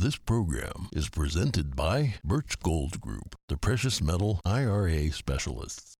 This 0.00 0.16
program 0.16 0.86
is 0.92 1.08
presented 1.08 1.74
by 1.74 2.14
Birch 2.22 2.60
Gold 2.60 3.00
Group, 3.00 3.34
the 3.48 3.56
precious 3.56 4.00
metal 4.00 4.40
IRA 4.44 5.10
specialists. 5.10 5.96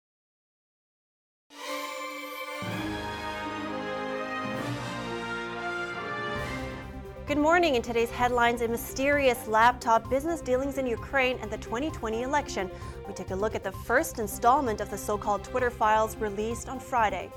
Good 7.27 7.39
morning. 7.39 7.75
In 7.75 7.83
today's 7.83 8.11
headlines, 8.11 8.63
a 8.63 8.69
mysterious 8.69 9.49
laptop, 9.49 10.09
business 10.09 10.41
dealings 10.41 10.79
in 10.79 10.87
Ukraine, 10.87 11.37
and 11.43 11.51
the 11.51 11.59
2020 11.59 12.23
election. 12.23 12.71
We 13.09 13.15
take 13.15 13.33
a 13.33 13.35
look 13.35 13.57
at 13.57 13.65
the 13.65 13.73
first 13.73 14.21
installment 14.21 14.81
of 14.81 14.91
the 14.91 14.97
so 14.97 15.19
called 15.19 15.43
Twitter 15.43 15.71
files 15.71 16.15
released 16.19 16.69
on 16.69 16.79
Friday. 16.79 17.33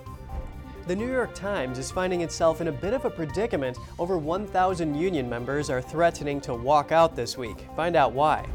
The 0.88 0.95
New 0.95 1.11
York 1.11 1.36
Times 1.36 1.77
is 1.77 1.91
finding 1.91 2.21
itself 2.21 2.59
in 2.59 2.68
a 2.68 2.71
bit 2.71 2.93
of 2.93 3.05
a 3.05 3.09
predicament. 3.09 3.77
Over 4.00 4.18
1,000 4.18 4.95
union 4.95 5.30
members 5.30 5.70
are 5.70 5.80
threatening 5.80 6.41
to 6.41 6.55
walk 6.55 6.91
out 6.91 7.16
this 7.16 7.38
week. 7.38 7.68
Find 7.75 7.95
out 7.95 8.13
why. 8.13 8.48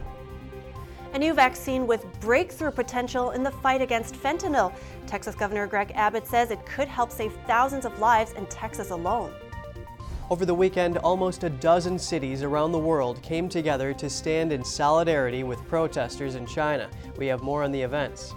A 1.12 1.18
new 1.18 1.32
vaccine 1.32 1.86
with 1.86 2.04
breakthrough 2.20 2.72
potential 2.72 3.30
in 3.30 3.44
the 3.44 3.50
fight 3.52 3.80
against 3.80 4.16
fentanyl. 4.16 4.74
Texas 5.06 5.36
Governor 5.36 5.68
Greg 5.68 5.92
Abbott 5.94 6.26
says 6.26 6.50
it 6.50 6.66
could 6.66 6.88
help 6.88 7.12
save 7.12 7.32
thousands 7.46 7.84
of 7.84 7.96
lives 8.00 8.32
in 8.32 8.45
Texas 8.46 8.90
alone. 8.90 9.32
Over 10.28 10.45
the 10.45 10.54
weekend, 10.54 10.98
almost 10.98 11.45
a 11.45 11.50
dozen 11.50 11.96
cities 11.96 12.42
around 12.42 12.72
the 12.72 12.78
world 12.78 13.22
came 13.22 13.48
together 13.48 13.95
to 13.95 14.10
stand 14.10 14.52
in 14.52 14.64
solidarity 14.64 15.45
with 15.45 15.64
protesters 15.68 16.34
in 16.34 16.45
China. 16.45 16.90
We 17.16 17.28
have 17.28 17.45
more 17.45 17.62
on 17.62 17.70
the 17.70 17.82
events. 17.82 18.34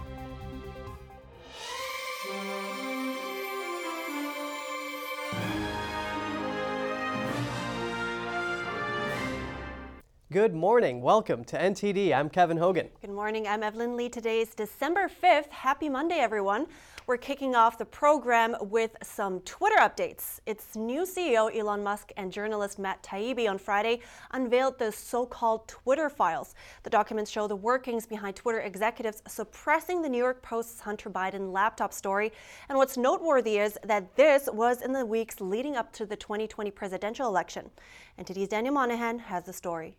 Good 10.32 10.54
morning. 10.54 11.02
Welcome 11.02 11.42
to 11.46 11.58
NTD. 11.58 12.14
I'm 12.14 12.30
Kevin 12.30 12.56
Hogan. 12.56 12.88
Good 13.00 13.10
morning. 13.10 13.48
I'm 13.48 13.64
Evelyn 13.64 13.96
Lee. 13.96 14.08
Today 14.08 14.40
is 14.40 14.54
December 14.54 15.08
5th. 15.08 15.50
Happy 15.50 15.88
Monday, 15.88 16.18
everyone. 16.18 16.68
We're 17.08 17.16
kicking 17.16 17.56
off 17.56 17.78
the 17.78 17.84
program 17.84 18.54
with 18.60 18.96
some 19.02 19.40
Twitter 19.40 19.78
updates. 19.80 20.38
Its 20.46 20.76
new 20.76 21.02
CEO, 21.02 21.52
Elon 21.52 21.82
Musk, 21.82 22.12
and 22.16 22.30
journalist 22.30 22.78
Matt 22.78 23.02
Taibbi 23.02 23.50
on 23.50 23.58
Friday 23.58 24.02
unveiled 24.30 24.78
the 24.78 24.92
so 24.92 25.26
called 25.26 25.66
Twitter 25.66 26.08
files. 26.08 26.54
The 26.84 26.90
documents 26.90 27.28
show 27.28 27.48
the 27.48 27.56
workings 27.56 28.06
behind 28.06 28.36
Twitter 28.36 28.60
executives 28.60 29.24
suppressing 29.26 30.00
the 30.00 30.08
New 30.08 30.18
York 30.18 30.42
Post's 30.42 30.78
Hunter 30.78 31.10
Biden 31.10 31.50
laptop 31.50 31.92
story. 31.92 32.30
And 32.68 32.78
what's 32.78 32.96
noteworthy 32.96 33.58
is 33.58 33.76
that 33.82 34.14
this 34.14 34.48
was 34.52 34.82
in 34.82 34.92
the 34.92 35.04
weeks 35.04 35.40
leading 35.40 35.74
up 35.74 35.92
to 35.94 36.06
the 36.06 36.14
2020 36.14 36.70
presidential 36.70 37.26
election. 37.26 37.68
NTD's 38.16 38.46
Daniel 38.46 38.74
Monahan 38.74 39.18
has 39.18 39.42
the 39.42 39.52
story. 39.52 39.96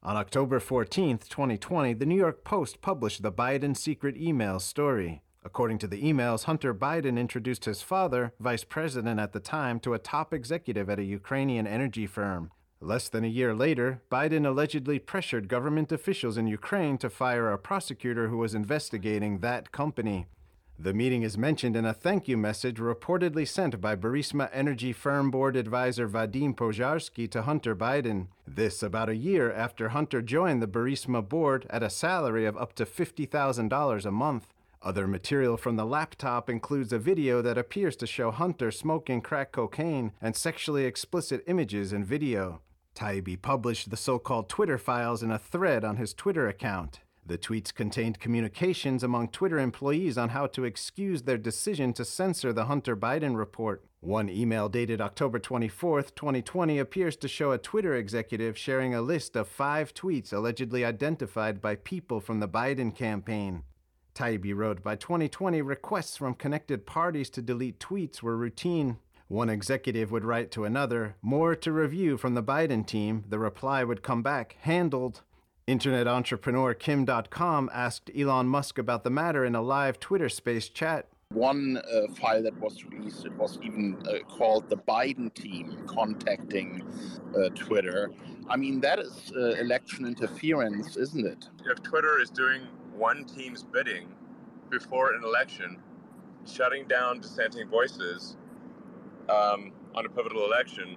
On 0.00 0.16
October 0.16 0.60
14, 0.60 1.18
2020, 1.18 1.92
the 1.92 2.06
New 2.06 2.14
York 2.16 2.44
Post 2.44 2.80
published 2.80 3.22
the 3.22 3.32
Biden 3.32 3.76
secret 3.76 4.16
email 4.16 4.60
story. 4.60 5.22
According 5.44 5.78
to 5.78 5.88
the 5.88 6.00
emails, 6.00 6.44
Hunter 6.44 6.72
Biden 6.72 7.18
introduced 7.18 7.64
his 7.64 7.82
father, 7.82 8.32
vice 8.38 8.62
president 8.62 9.18
at 9.18 9.32
the 9.32 9.40
time, 9.40 9.80
to 9.80 9.94
a 9.94 9.98
top 9.98 10.32
executive 10.32 10.88
at 10.88 11.00
a 11.00 11.04
Ukrainian 11.04 11.66
energy 11.66 12.06
firm. 12.06 12.52
Less 12.80 13.08
than 13.08 13.24
a 13.24 13.28
year 13.28 13.56
later, 13.56 14.00
Biden 14.08 14.46
allegedly 14.46 15.00
pressured 15.00 15.48
government 15.48 15.90
officials 15.90 16.38
in 16.38 16.46
Ukraine 16.46 16.96
to 16.98 17.10
fire 17.10 17.50
a 17.50 17.58
prosecutor 17.58 18.28
who 18.28 18.38
was 18.38 18.54
investigating 18.54 19.40
that 19.40 19.72
company. 19.72 20.26
The 20.80 20.94
meeting 20.94 21.24
is 21.24 21.36
mentioned 21.36 21.74
in 21.74 21.84
a 21.84 21.92
thank 21.92 22.28
you 22.28 22.36
message 22.36 22.76
reportedly 22.76 23.48
sent 23.48 23.80
by 23.80 23.96
Burisma 23.96 24.48
Energy 24.52 24.92
Firm 24.92 25.28
Board 25.28 25.56
advisor 25.56 26.08
Vadim 26.08 26.54
Pozharsky 26.54 27.28
to 27.32 27.42
Hunter 27.42 27.74
Biden. 27.74 28.28
This 28.46 28.80
about 28.80 29.08
a 29.08 29.16
year 29.16 29.52
after 29.52 29.88
Hunter 29.88 30.22
joined 30.22 30.62
the 30.62 30.68
Burisma 30.68 31.28
board 31.28 31.66
at 31.68 31.82
a 31.82 31.90
salary 31.90 32.46
of 32.46 32.56
up 32.56 32.74
to 32.74 32.84
$50,000 32.84 34.06
a 34.06 34.10
month. 34.12 34.54
Other 34.80 35.08
material 35.08 35.56
from 35.56 35.74
the 35.74 35.84
laptop 35.84 36.48
includes 36.48 36.92
a 36.92 36.98
video 37.00 37.42
that 37.42 37.58
appears 37.58 37.96
to 37.96 38.06
show 38.06 38.30
Hunter 38.30 38.70
smoking 38.70 39.20
crack 39.20 39.50
cocaine 39.50 40.12
and 40.22 40.36
sexually 40.36 40.84
explicit 40.84 41.42
images 41.48 41.92
and 41.92 42.06
video. 42.06 42.60
Taibbi 42.94 43.42
published 43.42 43.90
the 43.90 43.96
so 43.96 44.20
called 44.20 44.48
Twitter 44.48 44.78
files 44.78 45.24
in 45.24 45.32
a 45.32 45.40
thread 45.40 45.82
on 45.82 45.96
his 45.96 46.14
Twitter 46.14 46.46
account. 46.46 47.00
The 47.28 47.36
tweets 47.36 47.74
contained 47.74 48.20
communications 48.20 49.02
among 49.02 49.28
Twitter 49.28 49.58
employees 49.58 50.16
on 50.16 50.30
how 50.30 50.46
to 50.46 50.64
excuse 50.64 51.24
their 51.24 51.36
decision 51.36 51.92
to 51.92 52.04
censor 52.06 52.54
the 52.54 52.64
Hunter 52.64 52.96
Biden 52.96 53.36
report. 53.36 53.84
One 54.00 54.30
email 54.30 54.70
dated 54.70 55.02
October 55.02 55.38
24, 55.38 56.04
2020, 56.04 56.78
appears 56.78 57.16
to 57.16 57.28
show 57.28 57.52
a 57.52 57.58
Twitter 57.58 57.94
executive 57.94 58.56
sharing 58.56 58.94
a 58.94 59.02
list 59.02 59.36
of 59.36 59.46
five 59.46 59.92
tweets 59.92 60.32
allegedly 60.32 60.86
identified 60.86 61.60
by 61.60 61.76
people 61.76 62.22
from 62.22 62.40
the 62.40 62.48
Biden 62.48 62.96
campaign. 62.96 63.64
Taibbi 64.14 64.56
wrote, 64.56 64.82
by 64.82 64.96
2020, 64.96 65.60
requests 65.60 66.16
from 66.16 66.32
connected 66.32 66.86
parties 66.86 67.28
to 67.28 67.42
delete 67.42 67.78
tweets 67.78 68.22
were 68.22 68.38
routine. 68.38 68.96
One 69.26 69.50
executive 69.50 70.10
would 70.10 70.24
write 70.24 70.50
to 70.52 70.64
another, 70.64 71.16
more 71.20 71.54
to 71.56 71.72
review 71.72 72.16
from 72.16 72.32
the 72.32 72.42
Biden 72.42 72.86
team. 72.86 73.24
The 73.28 73.38
reply 73.38 73.84
would 73.84 74.02
come 74.02 74.22
back, 74.22 74.56
handled. 74.62 75.20
Internet 75.68 76.08
entrepreneur 76.08 76.72
Kim 76.72 77.04
Dotcom 77.04 77.68
asked 77.74 78.10
Elon 78.16 78.48
Musk 78.48 78.78
about 78.78 79.04
the 79.04 79.10
matter 79.10 79.44
in 79.44 79.54
a 79.54 79.60
live 79.60 80.00
Twitter 80.00 80.30
space 80.30 80.70
chat. 80.70 81.08
One 81.34 81.76
uh, 81.76 82.10
file 82.14 82.42
that 82.44 82.58
was 82.58 82.86
released, 82.86 83.26
it 83.26 83.34
was 83.34 83.58
even 83.62 83.98
uh, 84.08 84.20
called 84.26 84.70
the 84.70 84.78
Biden 84.78 85.32
team 85.34 85.76
contacting 85.86 86.82
uh, 87.36 87.50
Twitter. 87.50 88.10
I 88.48 88.56
mean, 88.56 88.80
that 88.80 88.98
is 88.98 89.30
uh, 89.36 89.56
election 89.60 90.06
interference, 90.06 90.96
isn't 90.96 91.26
it? 91.26 91.50
If 91.66 91.82
Twitter 91.82 92.18
is 92.18 92.30
doing 92.30 92.62
one 92.96 93.26
team's 93.26 93.62
bidding 93.62 94.08
before 94.70 95.12
an 95.12 95.22
election, 95.22 95.76
shutting 96.50 96.88
down 96.88 97.20
dissenting 97.20 97.68
voices 97.68 98.38
um, 99.28 99.72
on 99.94 100.06
a 100.06 100.08
pivotal 100.08 100.46
election, 100.46 100.96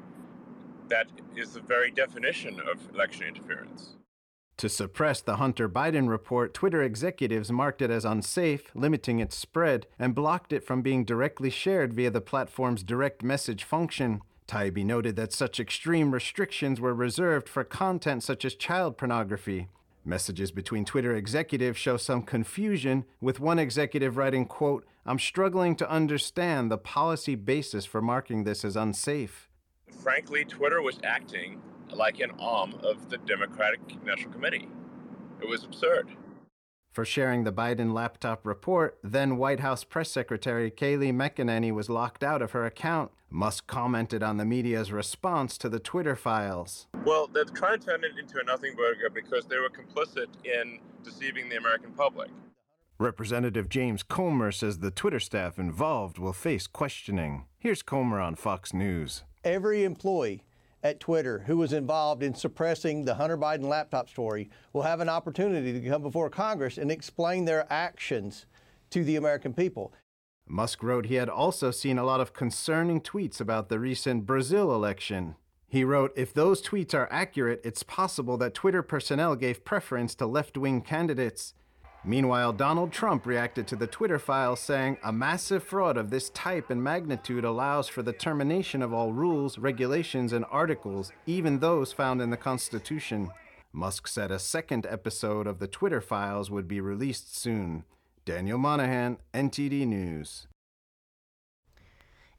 that 0.88 1.08
is 1.36 1.52
the 1.52 1.62
very 1.62 1.92
definition 1.92 2.58
of 2.72 2.80
election 2.96 3.28
interference. 3.28 3.98
To 4.61 4.69
suppress 4.69 5.22
the 5.22 5.38
Hunter 5.38 5.67
Biden 5.67 6.07
report, 6.07 6.53
Twitter 6.53 6.83
executives 6.83 7.51
marked 7.51 7.81
it 7.81 7.89
as 7.89 8.05
unsafe, 8.05 8.69
limiting 8.75 9.19
its 9.19 9.35
spread, 9.35 9.88
and 9.97 10.13
blocked 10.13 10.53
it 10.53 10.63
from 10.63 10.83
being 10.83 11.03
directly 11.03 11.49
shared 11.49 11.95
via 11.95 12.11
the 12.11 12.22
platform's 12.22 12.83
direct 12.83 13.23
message 13.23 13.63
function. 13.63 14.22
Taibbi 14.47 14.85
noted 14.85 15.16
that 15.16 15.33
such 15.33 15.59
extreme 15.59 16.13
restrictions 16.13 16.79
were 16.79 16.94
reserved 16.94 17.49
for 17.49 17.63
content 17.63 18.22
such 18.22 18.45
as 18.45 18.53
child 18.53 18.99
pornography. 18.99 19.67
Messages 20.05 20.51
between 20.51 20.85
Twitter 20.85 21.16
executives 21.16 21.79
show 21.79 21.97
some 21.97 22.22
confusion, 22.22 23.05
with 23.19 23.39
one 23.39 23.57
executive 23.57 24.16
writing, 24.16 24.45
quote, 24.45 24.85
I'm 25.07 25.17
struggling 25.17 25.75
to 25.78 25.89
understand 25.89 26.69
the 26.69 26.78
policy 26.78 27.33
basis 27.33 27.88
for 27.88 27.99
marking 27.99 28.43
this 28.43 28.63
as 28.63 28.75
unsafe. 28.75 29.49
Frankly, 30.03 30.45
Twitter 30.45 30.83
was 30.83 30.99
acting 31.03 31.59
like 31.94 32.19
an 32.19 32.31
arm 32.40 32.75
of 32.84 33.09
the 33.09 33.18
Democratic 33.18 33.79
National 34.03 34.31
Committee. 34.31 34.68
It 35.41 35.47
was 35.47 35.63
absurd. 35.63 36.09
For 36.91 37.06
sharing 37.06 37.46
the 37.46 37.53
Biden 37.53 37.94
laptop 37.94 38.46
report, 38.46 39.00
then 39.02 39.38
White 39.38 39.62
House 39.62 39.85
Press 39.85 40.12
Secretary 40.12 40.69
Kayleigh 40.69 41.13
McEnany 41.13 41.72
was 41.74 41.90
locked 41.90 42.22
out 42.22 42.41
of 42.41 42.52
her 42.52 42.66
account. 42.66 43.12
Musk 43.29 43.66
commented 43.66 44.22
on 44.22 44.35
the 44.35 44.44
media's 44.44 44.91
response 44.91 45.57
to 45.59 45.69
the 45.69 45.79
Twitter 45.79 46.18
files. 46.18 46.88
Well, 47.06 47.28
they're 47.28 47.46
trying 47.46 47.79
to 47.79 47.85
turn 47.85 48.03
it 48.03 48.19
into 48.19 48.40
a 48.40 48.44
nothing 48.44 48.75
burger 48.75 49.09
because 49.09 49.46
they 49.46 49.58
were 49.58 49.69
complicit 49.69 50.28
in 50.44 50.79
deceiving 51.02 51.47
the 51.47 51.56
American 51.56 51.94
public. 51.94 52.29
Representative 53.00 53.69
James 53.69 54.03
Comer 54.03 54.52
says 54.52 54.79
the 54.79 54.91
Twitter 54.91 55.19
staff 55.19 55.58
involved 55.58 56.19
will 56.19 56.34
face 56.34 56.68
questioning. 56.68 57.46
Here's 57.58 57.81
Comer 57.81 58.19
on 58.19 58.35
Fox 58.35 58.73
News. 58.73 59.23
Every 59.46 59.85
employee 59.85 60.44
at 60.84 61.00
Twitter 61.00 61.44
who 61.47 61.58
was 61.58 61.74
involved 61.74 62.24
in 62.24 62.34
suppressing 62.34 63.06
the 63.06 63.16
Hunter 63.16 63.38
Biden 63.38 63.66
laptop 63.66 64.09
story 64.09 64.50
will 64.73 64.82
have 64.84 65.00
an 65.00 65.09
opportunity 65.09 65.73
to 65.73 65.90
come 65.90 66.02
before 66.02 66.29
Congress 66.29 66.78
and 66.78 66.91
explain 66.91 67.46
their 67.46 67.72
actions 67.72 68.46
to 68.90 69.03
the 69.03 69.16
American 69.16 69.53
people. 69.53 69.94
Musk 70.47 70.84
wrote 70.84 71.05
he 71.05 71.16
had 71.16 71.29
also 71.29 71.72
seen 71.72 71.97
a 71.97 72.03
lot 72.03 72.20
of 72.20 72.34
concerning 72.34 73.00
tweets 73.00 73.40
about 73.40 73.70
the 73.70 73.79
recent 73.79 74.26
Brazil 74.26 74.73
election. 74.73 75.35
He 75.67 75.85
wrote, 75.85 76.11
If 76.17 76.34
those 76.34 76.61
tweets 76.61 76.94
are 76.94 77.08
accurate, 77.09 77.61
it's 77.64 77.84
possible 77.84 78.35
that 78.38 78.53
Twitter 78.53 78.84
personnel 78.84 79.38
gave 79.38 79.64
preference 79.64 80.14
to 80.16 80.26
left 80.26 80.58
wing 80.58 80.82
candidates. 80.82 81.53
Meanwhile, 82.03 82.53
Donald 82.53 82.92
Trump 82.92 83.28
reacted 83.28 83.68
to 83.68 83.76
the 83.76 83.86
Twitter 83.86 84.18
file 84.18 84.56
saying 84.56 84.98
a 85.03 85.12
massive 85.14 85.64
fraud 85.64 85.98
of 85.98 86.09
this 86.09 86.32
type 86.32 86.72
and 86.72 86.84
magnitude 86.84 87.46
allows 87.46 87.88
for 87.88 88.02
the 88.02 88.14
termination 88.14 88.82
of 88.82 88.92
all 88.92 89.14
rules, 89.14 89.59
regulations, 89.59 90.34
and 90.34 90.46
articles, 90.50 91.12
even 91.28 91.59
those 91.59 91.94
found 91.94 92.20
in 92.20 92.32
the 92.32 92.38
Constitution. 92.38 93.30
Musk 93.72 94.08
said 94.08 94.32
a 94.32 94.40
second 94.40 94.88
episode 94.90 95.46
of 95.46 95.59
the 95.59 95.68
Twitter 95.68 96.02
files 96.02 96.50
would 96.50 96.68
be 96.68 96.82
released 96.82 97.38
soon. 97.38 97.84
Daniel 98.26 98.58
Monahan, 98.58 99.18
NTD 99.34 99.86
News. 99.86 100.48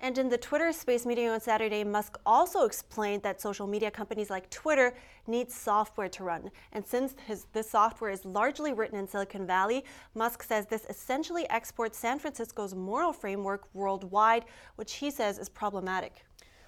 And 0.02 0.19
in 0.19 0.28
the 0.28 0.37
Twitter 0.37 0.72
Space 0.72 1.06
meeting 1.06 1.28
on 1.28 1.40
Saturday, 1.40 1.84
Musk 1.84 2.19
also 2.26 2.64
explained 2.64 3.22
that 3.22 3.40
social 3.40 3.69
media 3.69 3.88
companies 3.88 4.31
like 4.31 4.50
Twitter 4.50 4.94
need 5.28 5.49
software 5.49 6.08
to 6.08 6.25
run. 6.25 6.50
And 6.72 6.84
since 6.84 7.14
his, 7.25 7.46
this 7.52 7.70
software 7.70 8.10
is 8.10 8.25
largely 8.25 8.72
written 8.72 8.99
in 8.99 9.06
Silicon 9.06 9.46
Valley, 9.46 9.84
Musk 10.16 10.43
says 10.43 10.66
this 10.66 10.87
essentially 10.90 11.49
exports 11.50 11.96
San 11.96 12.19
Francisco's 12.19 12.75
moral 12.75 13.12
framework 13.12 13.72
worldwide, 13.75 14.44
which 14.75 14.94
he 14.94 15.08
says 15.08 15.38
is 15.38 15.49
problematic. 15.49 16.25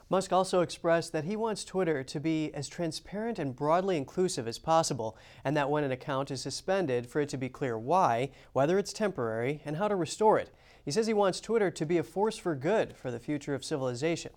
Musk 0.08 0.32
also 0.32 0.60
expressed 0.60 1.12
that 1.12 1.24
he 1.24 1.34
wants 1.34 1.64
Twitter 1.64 2.04
to 2.04 2.20
be 2.20 2.54
as 2.54 2.68
transparent 2.68 3.40
and 3.40 3.56
broadly 3.56 3.96
inclusive 3.96 4.46
as 4.46 4.60
possible, 4.60 5.18
and 5.44 5.56
that 5.56 5.68
when 5.68 5.82
an 5.82 5.90
account 5.90 6.30
is 6.30 6.40
suspended, 6.40 7.04
for 7.04 7.20
it 7.20 7.28
to 7.30 7.36
be 7.36 7.48
clear 7.48 7.76
why, 7.76 8.30
whether 8.52 8.78
it's 8.78 8.92
temporary, 8.92 9.60
and 9.64 9.76
how 9.76 9.88
to 9.88 9.96
restore 9.96 10.38
it. 10.38 10.54
He 10.84 10.90
says 10.90 11.06
he 11.06 11.14
wants 11.14 11.40
Twitter 11.40 11.70
to 11.70 11.86
be 11.86 11.98
a 11.98 12.02
force 12.02 12.36
for 12.36 12.54
good 12.54 12.96
for 12.96 13.10
the 13.10 13.18
future 13.18 13.54
of 13.54 13.64
civilization. 13.64 14.32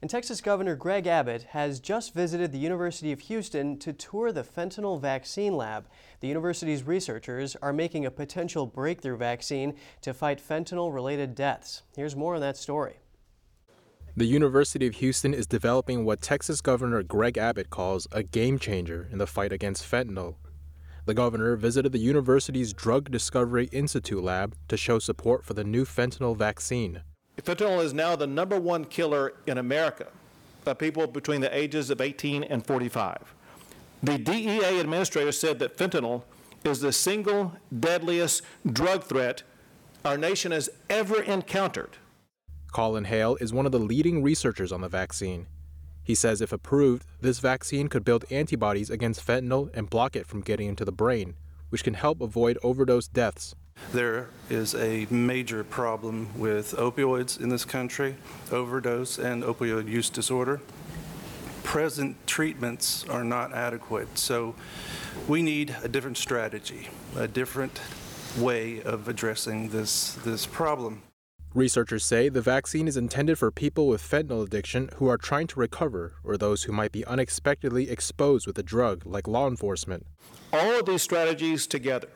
And 0.00 0.10
Texas 0.10 0.40
Governor 0.40 0.74
Greg 0.74 1.06
Abbott 1.06 1.44
has 1.50 1.78
just 1.78 2.12
visited 2.12 2.50
the 2.50 2.58
University 2.58 3.12
of 3.12 3.20
Houston 3.20 3.78
to 3.78 3.92
tour 3.92 4.32
the 4.32 4.42
fentanyl 4.42 5.00
vaccine 5.00 5.56
lab. 5.56 5.86
The 6.18 6.26
university's 6.26 6.82
researchers 6.82 7.56
are 7.62 7.72
making 7.72 8.04
a 8.04 8.10
potential 8.10 8.66
breakthrough 8.66 9.16
vaccine 9.16 9.76
to 10.00 10.12
fight 10.12 10.42
fentanyl 10.44 10.92
related 10.92 11.36
deaths. 11.36 11.82
Here's 11.96 12.16
more 12.16 12.34
on 12.34 12.40
that 12.40 12.56
story. 12.56 12.96
The 14.16 14.26
University 14.26 14.88
of 14.88 14.96
Houston 14.96 15.32
is 15.32 15.46
developing 15.46 16.04
what 16.04 16.20
Texas 16.20 16.60
Governor 16.60 17.04
Greg 17.04 17.38
Abbott 17.38 17.70
calls 17.70 18.08
a 18.10 18.24
game 18.24 18.58
changer 18.58 19.08
in 19.10 19.18
the 19.18 19.26
fight 19.26 19.52
against 19.52 19.88
fentanyl. 19.88 20.34
The 21.04 21.14
governor 21.14 21.56
visited 21.56 21.90
the 21.90 21.98
university's 21.98 22.72
Drug 22.72 23.10
Discovery 23.10 23.68
Institute 23.72 24.22
lab 24.22 24.54
to 24.68 24.76
show 24.76 25.00
support 25.00 25.44
for 25.44 25.52
the 25.52 25.64
new 25.64 25.84
fentanyl 25.84 26.36
vaccine. 26.36 27.02
Fentanyl 27.38 27.82
is 27.82 27.92
now 27.92 28.14
the 28.14 28.28
number 28.28 28.60
one 28.60 28.84
killer 28.84 29.32
in 29.48 29.58
America 29.58 30.06
of 30.64 30.78
people 30.78 31.08
between 31.08 31.40
the 31.40 31.52
ages 31.56 31.90
of 31.90 32.00
18 32.00 32.44
and 32.44 32.64
45. 32.64 33.34
The 34.04 34.16
DEA 34.16 34.78
administrator 34.78 35.32
said 35.32 35.58
that 35.58 35.76
fentanyl 35.76 36.22
is 36.62 36.78
the 36.78 36.92
single 36.92 37.52
deadliest 37.80 38.42
drug 38.64 39.02
threat 39.02 39.42
our 40.04 40.16
nation 40.16 40.52
has 40.52 40.70
ever 40.88 41.20
encountered. 41.22 41.96
Colin 42.70 43.04
Hale 43.04 43.36
is 43.40 43.52
one 43.52 43.66
of 43.66 43.72
the 43.72 43.78
leading 43.80 44.22
researchers 44.22 44.70
on 44.70 44.80
the 44.80 44.88
vaccine. 44.88 45.48
He 46.04 46.14
says 46.14 46.40
if 46.40 46.52
approved, 46.52 47.06
this 47.20 47.38
vaccine 47.38 47.88
could 47.88 48.04
build 48.04 48.24
antibodies 48.30 48.90
against 48.90 49.26
fentanyl 49.26 49.70
and 49.74 49.90
block 49.90 50.16
it 50.16 50.26
from 50.26 50.40
getting 50.40 50.68
into 50.68 50.84
the 50.84 50.92
brain, 50.92 51.34
which 51.70 51.84
can 51.84 51.94
help 51.94 52.20
avoid 52.20 52.58
overdose 52.62 53.08
deaths. 53.08 53.54
There 53.92 54.28
is 54.50 54.74
a 54.74 55.06
major 55.10 55.64
problem 55.64 56.28
with 56.38 56.72
opioids 56.76 57.40
in 57.40 57.48
this 57.48 57.64
country, 57.64 58.16
overdose 58.50 59.18
and 59.18 59.42
opioid 59.42 59.88
use 59.88 60.10
disorder. 60.10 60.60
Present 61.62 62.16
treatments 62.26 63.04
are 63.08 63.24
not 63.24 63.52
adequate, 63.52 64.18
so 64.18 64.54
we 65.28 65.42
need 65.42 65.74
a 65.82 65.88
different 65.88 66.16
strategy, 66.16 66.88
a 67.16 67.28
different 67.28 67.80
way 68.38 68.82
of 68.82 69.08
addressing 69.08 69.68
this, 69.68 70.14
this 70.24 70.46
problem. 70.46 71.02
Researchers 71.54 72.02
say 72.02 72.30
the 72.30 72.40
vaccine 72.40 72.88
is 72.88 72.96
intended 72.96 73.38
for 73.38 73.50
people 73.50 73.86
with 73.86 74.00
fentanyl 74.00 74.42
addiction 74.42 74.88
who 74.96 75.08
are 75.08 75.18
trying 75.18 75.46
to 75.48 75.60
recover 75.60 76.14
or 76.24 76.38
those 76.38 76.62
who 76.62 76.72
might 76.72 76.92
be 76.92 77.04
unexpectedly 77.04 77.90
exposed 77.90 78.46
with 78.46 78.56
the 78.56 78.62
drug, 78.62 79.04
like 79.04 79.28
law 79.28 79.46
enforcement. 79.46 80.06
All 80.50 80.80
of 80.80 80.86
these 80.86 81.02
strategies 81.02 81.66
together 81.66 82.08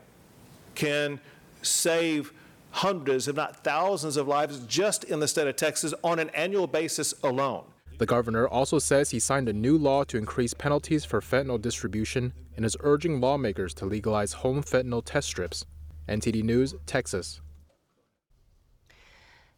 can 0.75 1.21
save 1.61 2.33
hundreds, 2.71 3.29
if 3.29 3.37
not 3.37 3.63
thousands, 3.63 4.17
of 4.17 4.27
lives 4.27 4.61
just 4.61 5.05
in 5.05 5.21
the 5.21 5.29
state 5.29 5.47
of 5.47 5.57
Texas 5.57 5.93
on 6.03 6.19
an 6.19 6.31
annual 6.31 6.67
basis 6.67 7.13
alone. 7.23 7.65
The 7.99 8.07
governor 8.07 8.49
also 8.49 8.79
says 8.79 9.11
he 9.11 9.19
signed 9.19 9.51
a 9.51 9.53
new 9.53 9.77
law 9.77 10.05
to 10.05 10.17
increase 10.17 10.55
penalties 10.55 11.05
for 11.05 11.21
fentanyl 11.21 11.61
distribution 11.61 12.33
and 12.57 12.65
is 12.65 12.77
urging 12.81 13.21
lawmakers 13.21 13.75
to 13.75 13.85
legalize 13.85 14.33
home 14.33 14.63
fentanyl 14.63 15.03
test 15.05 15.29
strips. 15.29 15.67
NTD 16.09 16.43
News, 16.43 16.75
Texas. 16.87 17.43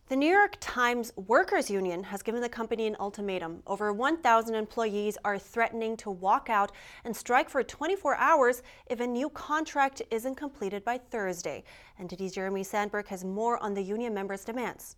The 0.09 0.17
New 0.17 0.33
York 0.33 0.57
Times 0.59 1.13
Workers 1.17 1.69
Union 1.69 2.03
has 2.05 2.23
given 2.23 2.41
the 2.41 2.49
company 2.49 2.87
an 2.87 2.97
ultimatum. 2.99 3.63
Over 3.67 3.93
1,000 3.93 4.55
employees 4.55 5.19
are 5.23 5.39
threatening 5.39 5.99
to 5.99 6.11
walk 6.11 6.49
out 6.49 6.73
and 7.05 7.15
strike 7.15 7.51
for 7.51 7.63
24 7.63 8.17
hours 8.17 8.63
if 8.87 9.01
a 9.01 9.07
new 9.07 9.29
contract 9.29 10.01
isn't 10.11 10.37
completed 10.37 10.83
by 10.83 10.97
Thursday. 10.97 11.63
NTD's 12.01 12.33
Jeremy 12.33 12.65
Sandberg 12.65 13.09
has 13.09 13.23
more 13.23 13.63
on 13.63 13.75
the 13.75 13.83
union 13.83 14.15
members' 14.15 14.47
demands. 14.47 14.97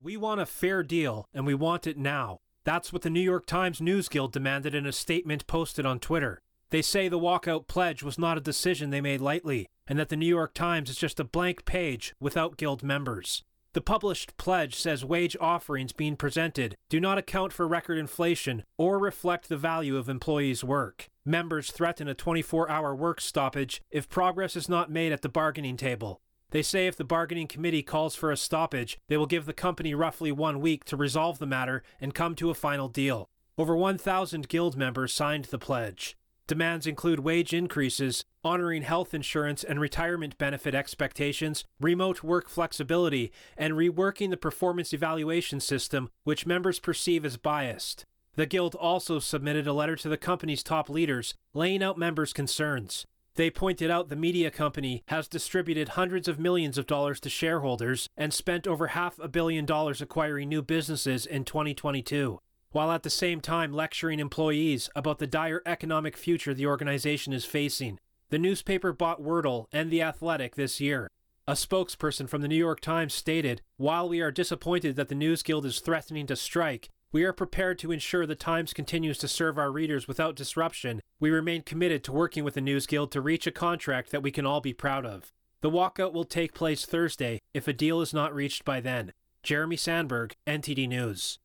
We 0.00 0.16
want 0.16 0.40
a 0.40 0.46
fair 0.46 0.84
deal, 0.84 1.26
and 1.34 1.44
we 1.44 1.54
want 1.54 1.88
it 1.88 1.98
now. 1.98 2.38
That's 2.62 2.92
what 2.92 3.02
the 3.02 3.10
New 3.10 3.18
York 3.18 3.46
Times 3.46 3.80
News 3.80 4.08
Guild 4.08 4.32
demanded 4.32 4.76
in 4.76 4.86
a 4.86 4.92
statement 4.92 5.48
posted 5.48 5.84
on 5.84 5.98
Twitter. 5.98 6.40
They 6.70 6.82
say 6.82 7.08
the 7.08 7.18
walkout 7.18 7.66
pledge 7.66 8.04
was 8.04 8.16
not 8.16 8.38
a 8.38 8.40
decision 8.40 8.90
they 8.90 9.00
made 9.00 9.20
lightly, 9.20 9.66
and 9.88 9.98
that 9.98 10.08
the 10.08 10.16
New 10.16 10.26
York 10.26 10.54
Times 10.54 10.88
is 10.88 10.96
just 10.96 11.18
a 11.18 11.24
blank 11.24 11.64
page 11.64 12.14
without 12.20 12.56
Guild 12.56 12.84
members. 12.84 13.42
The 13.74 13.80
published 13.80 14.36
pledge 14.36 14.74
says 14.74 15.02
wage 15.02 15.34
offerings 15.40 15.94
being 15.94 16.14
presented 16.14 16.76
do 16.90 17.00
not 17.00 17.16
account 17.16 17.54
for 17.54 17.66
record 17.66 17.96
inflation 17.96 18.64
or 18.76 18.98
reflect 18.98 19.48
the 19.48 19.56
value 19.56 19.96
of 19.96 20.10
employees' 20.10 20.62
work. 20.62 21.06
Members 21.24 21.70
threaten 21.70 22.06
a 22.06 22.14
24 22.14 22.68
hour 22.68 22.94
work 22.94 23.18
stoppage 23.18 23.80
if 23.90 24.10
progress 24.10 24.56
is 24.56 24.68
not 24.68 24.90
made 24.90 25.10
at 25.10 25.22
the 25.22 25.30
bargaining 25.30 25.78
table. 25.78 26.20
They 26.50 26.60
say 26.60 26.86
if 26.86 26.96
the 26.96 27.04
bargaining 27.04 27.46
committee 27.46 27.82
calls 27.82 28.14
for 28.14 28.30
a 28.30 28.36
stoppage, 28.36 28.98
they 29.08 29.16
will 29.16 29.24
give 29.24 29.46
the 29.46 29.54
company 29.54 29.94
roughly 29.94 30.32
one 30.32 30.60
week 30.60 30.84
to 30.84 30.96
resolve 30.98 31.38
the 31.38 31.46
matter 31.46 31.82
and 31.98 32.12
come 32.12 32.34
to 32.34 32.50
a 32.50 32.54
final 32.54 32.88
deal. 32.88 33.30
Over 33.56 33.74
1,000 33.74 34.48
guild 34.48 34.76
members 34.76 35.14
signed 35.14 35.46
the 35.46 35.58
pledge. 35.58 36.14
Demands 36.46 36.86
include 36.86 37.20
wage 37.20 37.54
increases, 37.54 38.24
honoring 38.42 38.82
health 38.82 39.14
insurance 39.14 39.62
and 39.62 39.80
retirement 39.80 40.36
benefit 40.38 40.74
expectations, 40.74 41.64
remote 41.80 42.22
work 42.22 42.48
flexibility, 42.48 43.32
and 43.56 43.74
reworking 43.74 44.30
the 44.30 44.36
performance 44.36 44.92
evaluation 44.92 45.60
system, 45.60 46.10
which 46.24 46.46
members 46.46 46.80
perceive 46.80 47.24
as 47.24 47.36
biased. 47.36 48.04
The 48.34 48.46
Guild 48.46 48.74
also 48.74 49.18
submitted 49.18 49.66
a 49.66 49.72
letter 49.72 49.94
to 49.96 50.08
the 50.08 50.16
company's 50.16 50.62
top 50.62 50.88
leaders, 50.88 51.34
laying 51.54 51.82
out 51.82 51.98
members' 51.98 52.32
concerns. 52.32 53.06
They 53.34 53.50
pointed 53.50 53.90
out 53.90 54.08
the 54.08 54.16
media 54.16 54.50
company 54.50 55.04
has 55.08 55.28
distributed 55.28 55.90
hundreds 55.90 56.28
of 56.28 56.38
millions 56.38 56.76
of 56.76 56.86
dollars 56.86 57.20
to 57.20 57.30
shareholders 57.30 58.08
and 58.16 58.32
spent 58.32 58.66
over 58.66 58.88
half 58.88 59.18
a 59.18 59.28
billion 59.28 59.64
dollars 59.64 60.02
acquiring 60.02 60.48
new 60.48 60.60
businesses 60.60 61.24
in 61.24 61.44
2022 61.44 62.40
while 62.72 62.90
at 62.90 63.02
the 63.02 63.10
same 63.10 63.40
time 63.40 63.72
lecturing 63.72 64.18
employees 64.18 64.90
about 64.96 65.18
the 65.18 65.26
dire 65.26 65.62
economic 65.64 66.16
future 66.16 66.52
the 66.52 66.66
organization 66.66 67.32
is 67.32 67.44
facing. 67.44 67.98
The 68.30 68.38
newspaper 68.38 68.92
bought 68.92 69.22
Wordle 69.22 69.66
and 69.72 69.90
The 69.90 70.02
Athletic 70.02 70.56
this 70.56 70.80
year. 70.80 71.08
A 71.46 71.52
spokesperson 71.52 72.28
from 72.28 72.40
the 72.40 72.48
New 72.48 72.56
York 72.56 72.80
Times 72.80 73.12
stated 73.12 73.62
While 73.76 74.08
we 74.08 74.20
are 74.20 74.30
disappointed 74.30 74.96
that 74.96 75.08
the 75.08 75.14
News 75.14 75.42
Guild 75.42 75.66
is 75.66 75.80
threatening 75.80 76.26
to 76.28 76.36
strike, 76.36 76.88
we 77.12 77.24
are 77.24 77.32
prepared 77.32 77.78
to 77.80 77.92
ensure 77.92 78.26
the 78.26 78.34
Times 78.34 78.72
continues 78.72 79.18
to 79.18 79.28
serve 79.28 79.58
our 79.58 79.70
readers 79.70 80.08
without 80.08 80.34
disruption. 80.34 81.00
We 81.20 81.30
remain 81.30 81.62
committed 81.62 82.02
to 82.04 82.12
working 82.12 82.42
with 82.42 82.54
the 82.54 82.60
News 82.60 82.86
Guild 82.86 83.12
to 83.12 83.20
reach 83.20 83.46
a 83.46 83.50
contract 83.50 84.10
that 84.12 84.22
we 84.22 84.30
can 84.30 84.46
all 84.46 84.60
be 84.62 84.72
proud 84.72 85.04
of. 85.04 85.30
The 85.60 85.70
walkout 85.70 86.12
will 86.12 86.24
take 86.24 86.54
place 86.54 86.86
Thursday 86.86 87.38
if 87.52 87.68
a 87.68 87.72
deal 87.72 88.00
is 88.00 88.14
not 88.14 88.34
reached 88.34 88.64
by 88.64 88.80
then. 88.80 89.12
Jeremy 89.42 89.76
Sandberg, 89.76 90.32
NTD 90.46 90.88
News. 90.88 91.38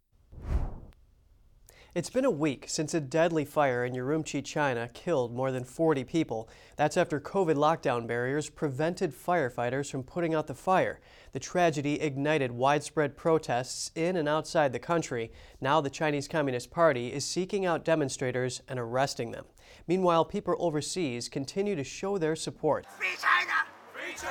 It's 1.98 2.12
been 2.12 2.26
a 2.26 2.30
week 2.30 2.66
since 2.68 2.94
a 2.94 3.00
deadly 3.00 3.44
fire 3.44 3.84
in 3.84 3.94
Urumqi, 3.94 4.46
China 4.46 4.88
killed 4.94 5.34
more 5.34 5.52
than 5.52 5.64
40 5.64 6.04
people. 6.04 6.48
That's 6.76 6.96
after 6.96 7.20
COVID 7.20 7.56
lockdown 7.56 8.06
barriers 8.06 8.52
prevented 8.52 9.12
firefighters 9.12 9.90
from 9.90 10.04
putting 10.04 10.36
out 10.36 10.46
the 10.46 10.54
fire. 10.54 11.00
The 11.32 11.40
tragedy 11.40 12.00
ignited 12.00 12.52
widespread 12.52 13.18
protests 13.18 13.90
in 13.96 14.16
and 14.16 14.30
outside 14.30 14.74
the 14.74 14.78
country. 14.78 15.32
Now 15.60 15.82
the 15.82 15.90
Chinese 15.90 16.28
Communist 16.28 16.70
Party 16.70 17.12
is 17.12 17.26
seeking 17.26 17.66
out 17.66 17.84
demonstrators 17.84 18.62
and 18.68 18.78
arresting 18.78 19.32
them. 19.32 19.46
Meanwhile, 19.88 20.26
people 20.26 20.56
overseas 20.60 21.28
continue 21.28 21.76
to 21.76 21.84
show 21.84 22.20
their 22.20 22.36
support. 22.36 22.86
Free 22.96 23.08
China! 23.20 23.77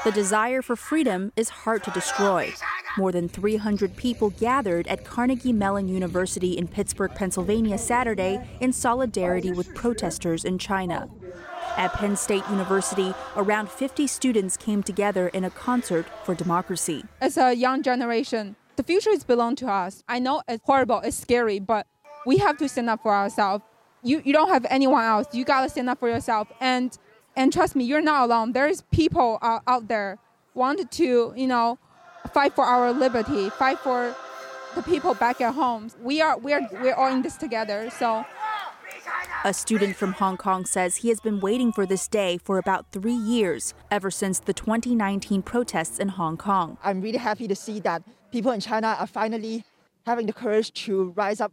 The 0.04 0.12
desire 0.12 0.62
for 0.62 0.76
freedom 0.76 1.32
is 1.36 1.48
hard 1.48 1.84
to 1.84 1.90
destroy. 1.90 2.52
More 2.98 3.12
than 3.12 3.28
300 3.28 3.96
people 3.96 4.30
gathered 4.30 4.86
at 4.86 5.04
Carnegie 5.04 5.52
Mellon 5.52 5.88
University 5.88 6.56
in 6.56 6.66
Pittsburgh, 6.66 7.12
Pennsylvania 7.14 7.78
Saturday 7.78 8.40
in 8.60 8.72
solidarity 8.72 9.52
with 9.52 9.74
protesters 9.74 10.44
in 10.44 10.58
China. 10.58 11.08
At 11.76 11.92
Penn 11.92 12.16
State 12.16 12.44
University, 12.48 13.14
around 13.36 13.68
50 13.68 14.06
students 14.06 14.56
came 14.56 14.82
together 14.82 15.28
in 15.28 15.44
a 15.44 15.50
concert 15.50 16.06
for 16.24 16.34
democracy. 16.34 17.04
As 17.20 17.36
a 17.36 17.54
young 17.54 17.82
generation, 17.82 18.56
the 18.76 18.82
future 18.82 19.10
is 19.10 19.24
belong 19.24 19.56
to 19.56 19.66
us. 19.66 20.02
I 20.08 20.18
know 20.18 20.42
it's 20.48 20.62
horrible, 20.64 21.00
it's 21.00 21.16
scary, 21.16 21.58
but 21.58 21.86
we 22.24 22.38
have 22.38 22.56
to 22.58 22.68
stand 22.68 22.88
up 22.88 23.02
for 23.02 23.14
ourselves. 23.14 23.62
You, 24.02 24.22
you 24.24 24.32
don't 24.32 24.48
have 24.48 24.66
anyone 24.70 25.04
else. 25.04 25.26
You 25.32 25.44
gotta 25.44 25.68
stand 25.68 25.90
up 25.90 25.98
for 25.98 26.08
yourself. 26.08 26.48
And 26.60 26.96
and 27.36 27.52
trust 27.52 27.76
me, 27.76 27.84
you're 27.84 28.00
not 28.00 28.24
alone. 28.24 28.52
There's 28.52 28.82
people 28.90 29.38
uh, 29.42 29.60
out 29.66 29.88
there 29.88 30.18
want 30.54 30.90
to, 30.90 31.32
you 31.36 31.46
know, 31.46 31.78
fight 32.32 32.54
for 32.54 32.64
our 32.64 32.92
liberty, 32.92 33.50
fight 33.50 33.78
for 33.78 34.14
the 34.74 34.82
people 34.82 35.14
back 35.14 35.40
at 35.40 35.54
home. 35.54 35.90
We 36.02 36.20
are 36.20 36.38
we 36.38 36.52
are 36.52 36.68
we're 36.72 36.94
all 36.94 37.12
in 37.12 37.22
this 37.22 37.36
together. 37.36 37.90
So 37.90 38.24
a 39.44 39.54
student 39.54 39.96
from 39.96 40.12
Hong 40.12 40.36
Kong 40.36 40.64
says 40.64 40.96
he 40.96 41.08
has 41.08 41.20
been 41.20 41.40
waiting 41.40 41.72
for 41.72 41.86
this 41.86 42.08
day 42.08 42.38
for 42.38 42.58
about 42.58 42.90
three 42.90 43.14
years, 43.14 43.74
ever 43.90 44.10
since 44.10 44.40
the 44.40 44.52
2019 44.52 45.42
protests 45.42 45.98
in 45.98 46.08
Hong 46.08 46.36
Kong. 46.36 46.78
I'm 46.82 47.00
really 47.00 47.18
happy 47.18 47.46
to 47.46 47.54
see 47.54 47.80
that 47.80 48.02
people 48.32 48.50
in 48.52 48.60
China 48.60 48.96
are 48.98 49.06
finally 49.06 49.64
having 50.04 50.26
the 50.26 50.32
courage 50.32 50.72
to 50.84 51.12
rise 51.16 51.40
up 51.40 51.52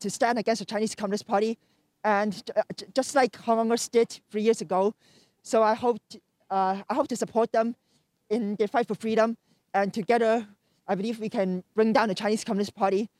to 0.00 0.10
stand 0.10 0.38
against 0.38 0.60
the 0.60 0.66
Chinese 0.66 0.94
Communist 0.94 1.26
Party, 1.26 1.58
and 2.06 2.50
uh, 2.56 2.62
just 2.94 3.16
like 3.16 3.36
Hong 3.36 3.58
Kongers 3.58 3.90
did 3.90 4.20
three 4.30 4.42
years 4.42 4.60
ago. 4.60 4.94
So 5.42 5.62
I 5.62 5.74
hope 5.74 5.98
to, 6.10 6.20
uh, 6.50 6.82
I 6.88 6.94
hope 6.94 7.08
to 7.08 7.16
support 7.16 7.50
them 7.52 7.74
in 8.30 8.54
their 8.56 8.68
fight 8.68 8.86
for 8.86 8.94
freedom, 8.94 9.36
and 9.74 9.92
together 9.92 10.46
I 10.88 10.94
believe 10.94 11.18
we 11.18 11.28
can 11.28 11.64
bring 11.74 11.92
down 11.92 12.08
the 12.08 12.14
Chinese 12.14 12.44
Communist 12.44 12.74
Party. 12.74 13.10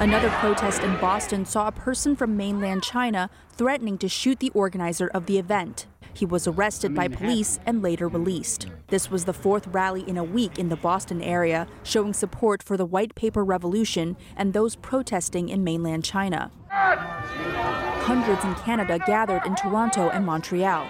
Another 0.00 0.30
protest 0.30 0.82
in 0.84 0.96
Boston 1.00 1.44
saw 1.44 1.66
a 1.66 1.72
person 1.72 2.14
from 2.14 2.36
mainland 2.36 2.84
China 2.84 3.28
threatening 3.50 3.98
to 3.98 4.08
shoot 4.08 4.38
the 4.38 4.50
organizer 4.50 5.08
of 5.08 5.26
the 5.26 5.38
event. 5.38 5.88
He 6.14 6.24
was 6.24 6.46
arrested 6.46 6.94
by 6.94 7.08
police 7.08 7.58
and 7.66 7.82
later 7.82 8.06
released. 8.06 8.68
This 8.86 9.10
was 9.10 9.24
the 9.24 9.32
fourth 9.32 9.66
rally 9.66 10.08
in 10.08 10.16
a 10.16 10.22
week 10.22 10.56
in 10.56 10.68
the 10.68 10.76
Boston 10.76 11.20
area, 11.20 11.66
showing 11.82 12.12
support 12.12 12.62
for 12.62 12.76
the 12.76 12.86
White 12.86 13.16
Paper 13.16 13.44
Revolution 13.44 14.16
and 14.36 14.52
those 14.52 14.76
protesting 14.76 15.48
in 15.48 15.64
mainland 15.64 16.04
China. 16.04 16.52
Hundreds 16.70 18.44
in 18.44 18.54
Canada 18.54 19.00
gathered 19.04 19.44
in 19.46 19.56
Toronto 19.56 20.10
and 20.10 20.24
Montreal. 20.24 20.88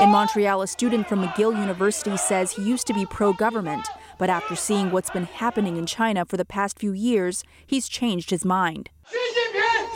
In 0.00 0.10
Montreal, 0.10 0.62
a 0.62 0.66
student 0.66 1.08
from 1.08 1.24
McGill 1.24 1.58
University 1.58 2.16
says 2.16 2.52
he 2.52 2.62
used 2.62 2.86
to 2.88 2.94
be 2.94 3.06
pro 3.06 3.32
government, 3.32 3.88
but 4.18 4.30
after 4.30 4.56
seeing 4.56 4.90
what's 4.90 5.10
been 5.10 5.24
happening 5.24 5.76
in 5.76 5.86
China 5.86 6.24
for 6.24 6.36
the 6.36 6.44
past 6.44 6.78
few 6.78 6.92
years, 6.92 7.44
he's 7.66 7.88
changed 7.88 8.30
his 8.30 8.44
mind. 8.44 8.90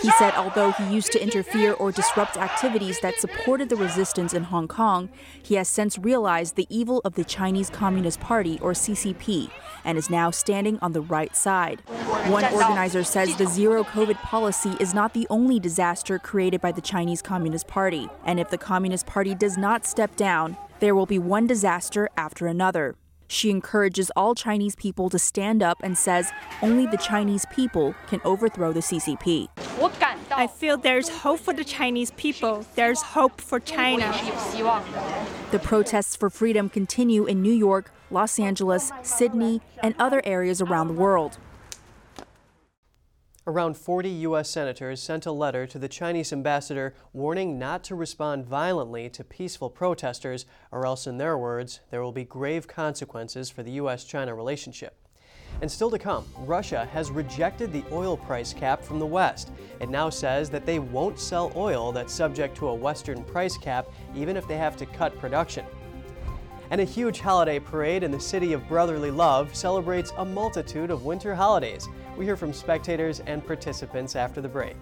He 0.02 0.10
said 0.12 0.34
although 0.34 0.70
he 0.70 0.94
used 0.94 1.10
to 1.12 1.22
interfere 1.22 1.72
or 1.72 1.90
disrupt 1.90 2.36
activities 2.36 3.00
that 3.00 3.18
supported 3.18 3.68
the 3.68 3.74
resistance 3.74 4.32
in 4.32 4.44
Hong 4.44 4.68
Kong, 4.68 5.08
he 5.42 5.56
has 5.56 5.68
since 5.68 5.98
realized 5.98 6.54
the 6.54 6.68
evil 6.70 7.00
of 7.04 7.14
the 7.14 7.24
Chinese 7.24 7.68
Communist 7.68 8.20
Party, 8.20 8.60
or 8.60 8.72
CCP, 8.72 9.50
and 9.84 9.98
is 9.98 10.08
now 10.08 10.30
standing 10.30 10.78
on 10.80 10.92
the 10.92 11.00
right 11.00 11.34
side. 11.34 11.80
One 12.28 12.44
organizer 12.44 13.02
says 13.02 13.34
the 13.36 13.46
zero 13.46 13.82
COVID 13.82 14.22
policy 14.22 14.76
is 14.78 14.94
not 14.94 15.14
the 15.14 15.26
only 15.30 15.58
disaster 15.58 16.18
created 16.20 16.60
by 16.60 16.70
the 16.70 16.80
Chinese 16.80 17.20
Communist 17.20 17.66
Party, 17.66 18.08
and 18.24 18.38
if 18.38 18.50
the 18.50 18.58
Communist 18.58 19.06
Party 19.06 19.34
does 19.34 19.58
not 19.58 19.84
step 19.84 20.14
down, 20.14 20.56
there 20.78 20.94
will 20.94 21.06
be 21.06 21.18
one 21.18 21.48
disaster 21.48 22.08
after 22.16 22.46
another. 22.46 22.94
She 23.28 23.50
encourages 23.50 24.10
all 24.16 24.34
Chinese 24.34 24.74
people 24.74 25.10
to 25.10 25.18
stand 25.18 25.62
up 25.62 25.78
and 25.82 25.96
says 25.96 26.32
only 26.62 26.86
the 26.86 26.96
Chinese 26.96 27.44
people 27.52 27.94
can 28.08 28.20
overthrow 28.24 28.72
the 28.72 28.80
CCP. 28.80 29.48
I 30.30 30.46
feel 30.46 30.76
there's 30.76 31.08
hope 31.08 31.40
for 31.40 31.52
the 31.52 31.64
Chinese 31.64 32.10
people. 32.12 32.64
There's 32.74 33.02
hope 33.02 33.40
for 33.40 33.60
China. 33.60 34.12
The 35.50 35.58
protests 35.58 36.16
for 36.16 36.30
freedom 36.30 36.68
continue 36.68 37.26
in 37.26 37.42
New 37.42 37.52
York, 37.52 37.90
Los 38.10 38.38
Angeles, 38.38 38.92
Sydney, 39.02 39.60
and 39.82 39.94
other 39.98 40.22
areas 40.24 40.60
around 40.60 40.88
the 40.88 40.94
world. 40.94 41.38
Around 43.48 43.78
40 43.78 44.10
U.S. 44.10 44.50
senators 44.50 45.00
sent 45.00 45.24
a 45.24 45.32
letter 45.32 45.66
to 45.68 45.78
the 45.78 45.88
Chinese 45.88 46.34
ambassador 46.34 46.92
warning 47.14 47.58
not 47.58 47.82
to 47.84 47.94
respond 47.94 48.44
violently 48.44 49.08
to 49.08 49.24
peaceful 49.24 49.70
protesters, 49.70 50.44
or 50.70 50.84
else, 50.84 51.06
in 51.06 51.16
their 51.16 51.38
words, 51.38 51.80
there 51.90 52.02
will 52.02 52.12
be 52.12 52.24
grave 52.24 52.68
consequences 52.68 53.48
for 53.48 53.62
the 53.62 53.70
U.S. 53.70 54.04
China 54.04 54.34
relationship. 54.34 54.98
And 55.62 55.70
still 55.70 55.90
to 55.90 55.98
come, 55.98 56.26
Russia 56.40 56.90
has 56.92 57.10
rejected 57.10 57.72
the 57.72 57.84
oil 57.90 58.18
price 58.18 58.52
cap 58.52 58.84
from 58.84 58.98
the 58.98 59.06
West. 59.06 59.50
It 59.80 59.88
now 59.88 60.10
says 60.10 60.50
that 60.50 60.66
they 60.66 60.78
won't 60.78 61.18
sell 61.18 61.50
oil 61.56 61.90
that's 61.90 62.12
subject 62.12 62.54
to 62.58 62.68
a 62.68 62.74
Western 62.74 63.24
price 63.24 63.56
cap, 63.56 63.86
even 64.14 64.36
if 64.36 64.46
they 64.46 64.58
have 64.58 64.76
to 64.76 64.84
cut 64.84 65.18
production. 65.18 65.64
And 66.70 66.82
a 66.82 66.84
huge 66.84 67.20
holiday 67.20 67.58
parade 67.58 68.02
in 68.02 68.10
the 68.10 68.20
city 68.20 68.52
of 68.52 68.68
brotherly 68.68 69.10
love 69.10 69.54
celebrates 69.54 70.12
a 70.18 70.24
multitude 70.26 70.90
of 70.90 71.06
winter 71.06 71.34
holidays. 71.34 71.88
We 72.18 72.24
hear 72.24 72.36
from 72.36 72.52
spectators 72.52 73.20
and 73.20 73.46
participants 73.46 74.16
after 74.16 74.40
the 74.40 74.48
break. 74.48 74.74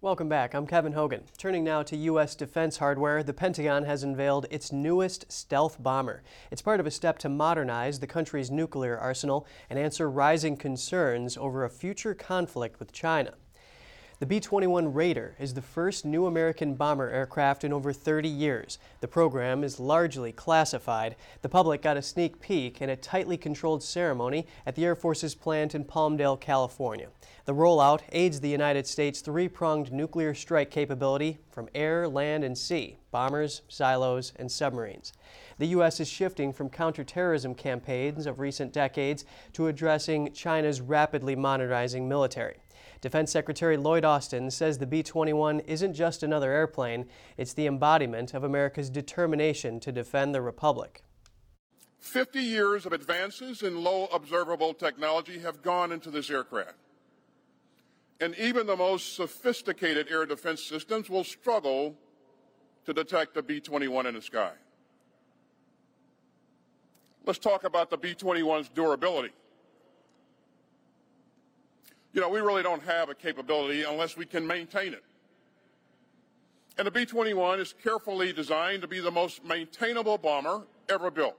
Welcome 0.00 0.30
back. 0.30 0.54
I'm 0.54 0.66
Kevin 0.66 0.92
Hogan. 0.92 1.24
Turning 1.36 1.62
now 1.62 1.82
to 1.82 1.94
U.S. 1.94 2.34
defense 2.34 2.78
hardware, 2.78 3.22
the 3.22 3.34
Pentagon 3.34 3.84
has 3.84 4.02
unveiled 4.02 4.46
its 4.50 4.72
newest 4.72 5.30
stealth 5.30 5.76
bomber. 5.82 6.22
It's 6.50 6.62
part 6.62 6.80
of 6.80 6.86
a 6.86 6.90
step 6.90 7.18
to 7.18 7.28
modernize 7.28 8.00
the 8.00 8.06
country's 8.06 8.50
nuclear 8.50 8.96
arsenal 8.96 9.46
and 9.68 9.78
answer 9.78 10.08
rising 10.08 10.56
concerns 10.56 11.36
over 11.36 11.66
a 11.66 11.70
future 11.70 12.14
conflict 12.14 12.80
with 12.80 12.92
China. 12.92 13.34
The 14.20 14.26
B-21 14.26 14.96
Raider 14.96 15.36
is 15.38 15.54
the 15.54 15.62
first 15.62 16.04
new 16.04 16.26
American 16.26 16.74
bomber 16.74 17.08
aircraft 17.08 17.62
in 17.62 17.72
over 17.72 17.92
30 17.92 18.28
years. 18.28 18.80
The 19.00 19.06
program 19.06 19.62
is 19.62 19.78
largely 19.78 20.32
classified. 20.32 21.14
The 21.42 21.48
public 21.48 21.82
got 21.82 21.96
a 21.96 22.02
sneak 22.02 22.40
peek 22.40 22.82
in 22.82 22.90
a 22.90 22.96
tightly 22.96 23.36
controlled 23.36 23.80
ceremony 23.80 24.48
at 24.66 24.74
the 24.74 24.84
Air 24.84 24.96
Force's 24.96 25.36
plant 25.36 25.76
in 25.76 25.84
Palmdale, 25.84 26.40
California. 26.40 27.10
The 27.44 27.54
rollout 27.54 28.00
aids 28.10 28.40
the 28.40 28.48
United 28.48 28.88
States' 28.88 29.20
three-pronged 29.20 29.92
nuclear 29.92 30.34
strike 30.34 30.72
capability 30.72 31.38
from 31.48 31.68
air, 31.72 32.08
land, 32.08 32.42
and 32.42 32.58
sea, 32.58 32.98
bombers, 33.12 33.62
silos, 33.68 34.32
and 34.34 34.50
submarines. 34.50 35.12
The 35.58 35.68
U.S. 35.68 36.00
is 36.00 36.08
shifting 36.08 36.52
from 36.52 36.70
counterterrorism 36.70 37.54
campaigns 37.54 38.26
of 38.26 38.40
recent 38.40 38.72
decades 38.72 39.24
to 39.52 39.68
addressing 39.68 40.32
China's 40.32 40.80
rapidly 40.80 41.36
modernizing 41.36 42.08
military. 42.08 42.56
Defense 43.00 43.30
Secretary 43.30 43.76
Lloyd 43.76 44.04
Austin 44.04 44.50
says 44.50 44.78
the 44.78 44.86
B 44.86 45.02
21 45.02 45.60
isn't 45.60 45.94
just 45.94 46.22
another 46.22 46.52
airplane, 46.52 47.06
it's 47.36 47.52
the 47.52 47.66
embodiment 47.66 48.34
of 48.34 48.42
America's 48.42 48.90
determination 48.90 49.78
to 49.80 49.92
defend 49.92 50.34
the 50.34 50.42
Republic. 50.42 51.02
50 52.00 52.40
years 52.40 52.86
of 52.86 52.92
advances 52.92 53.62
in 53.62 53.82
low 53.82 54.06
observable 54.06 54.74
technology 54.74 55.38
have 55.40 55.62
gone 55.62 55.92
into 55.92 56.10
this 56.10 56.30
aircraft. 56.30 56.76
And 58.20 58.36
even 58.36 58.66
the 58.66 58.76
most 58.76 59.14
sophisticated 59.14 60.08
air 60.10 60.26
defense 60.26 60.62
systems 60.62 61.08
will 61.08 61.24
struggle 61.24 61.94
to 62.84 62.92
detect 62.92 63.34
the 63.34 63.42
B 63.42 63.60
21 63.60 64.06
in 64.06 64.14
the 64.14 64.22
sky. 64.22 64.52
Let's 67.26 67.38
talk 67.38 67.64
about 67.64 67.90
the 67.90 67.98
B 67.98 68.14
21's 68.14 68.70
durability 68.70 69.32
you 72.12 72.20
know, 72.20 72.28
we 72.28 72.40
really 72.40 72.62
don't 72.62 72.82
have 72.82 73.08
a 73.08 73.14
capability 73.14 73.84
unless 73.84 74.16
we 74.16 74.26
can 74.26 74.46
maintain 74.46 74.92
it. 74.92 75.04
And 76.76 76.86
the 76.86 76.90
B-21 76.90 77.58
is 77.58 77.74
carefully 77.82 78.32
designed 78.32 78.82
to 78.82 78.88
be 78.88 79.00
the 79.00 79.10
most 79.10 79.44
maintainable 79.44 80.16
bomber 80.16 80.66
ever 80.88 81.10
built. 81.10 81.36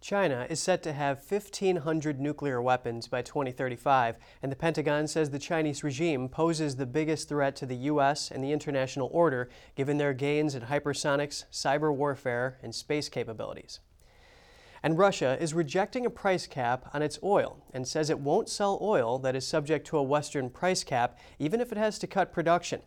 China 0.00 0.46
is 0.48 0.60
set 0.60 0.82
to 0.84 0.94
have 0.94 1.22
1,500 1.28 2.18
nuclear 2.18 2.62
weapons 2.62 3.06
by 3.06 3.20
2035, 3.20 4.16
and 4.42 4.50
the 4.50 4.56
Pentagon 4.56 5.06
says 5.06 5.28
the 5.28 5.38
Chinese 5.38 5.84
regime 5.84 6.26
poses 6.28 6.76
the 6.76 6.86
biggest 6.86 7.28
threat 7.28 7.54
to 7.56 7.66
the 7.66 7.76
U.S. 7.76 8.30
and 8.30 8.42
the 8.42 8.52
international 8.52 9.10
order, 9.12 9.50
given 9.74 9.98
their 9.98 10.14
gains 10.14 10.54
in 10.54 10.62
hypersonics, 10.62 11.44
cyber 11.52 11.94
warfare, 11.94 12.58
and 12.62 12.74
space 12.74 13.10
capabilities. 13.10 13.80
And 14.82 14.96
Russia 14.96 15.36
is 15.40 15.52
rejecting 15.52 16.06
a 16.06 16.10
price 16.10 16.46
cap 16.46 16.88
on 16.94 17.02
its 17.02 17.18
oil 17.22 17.58
and 17.74 17.86
says 17.86 18.08
it 18.08 18.20
won't 18.20 18.48
sell 18.48 18.78
oil 18.80 19.18
that 19.18 19.36
is 19.36 19.46
subject 19.46 19.86
to 19.88 19.98
a 19.98 20.02
Western 20.02 20.48
price 20.48 20.84
cap, 20.84 21.18
even 21.38 21.60
if 21.60 21.70
it 21.70 21.78
has 21.78 21.98
to 21.98 22.06
cut 22.06 22.32
production. 22.32 22.80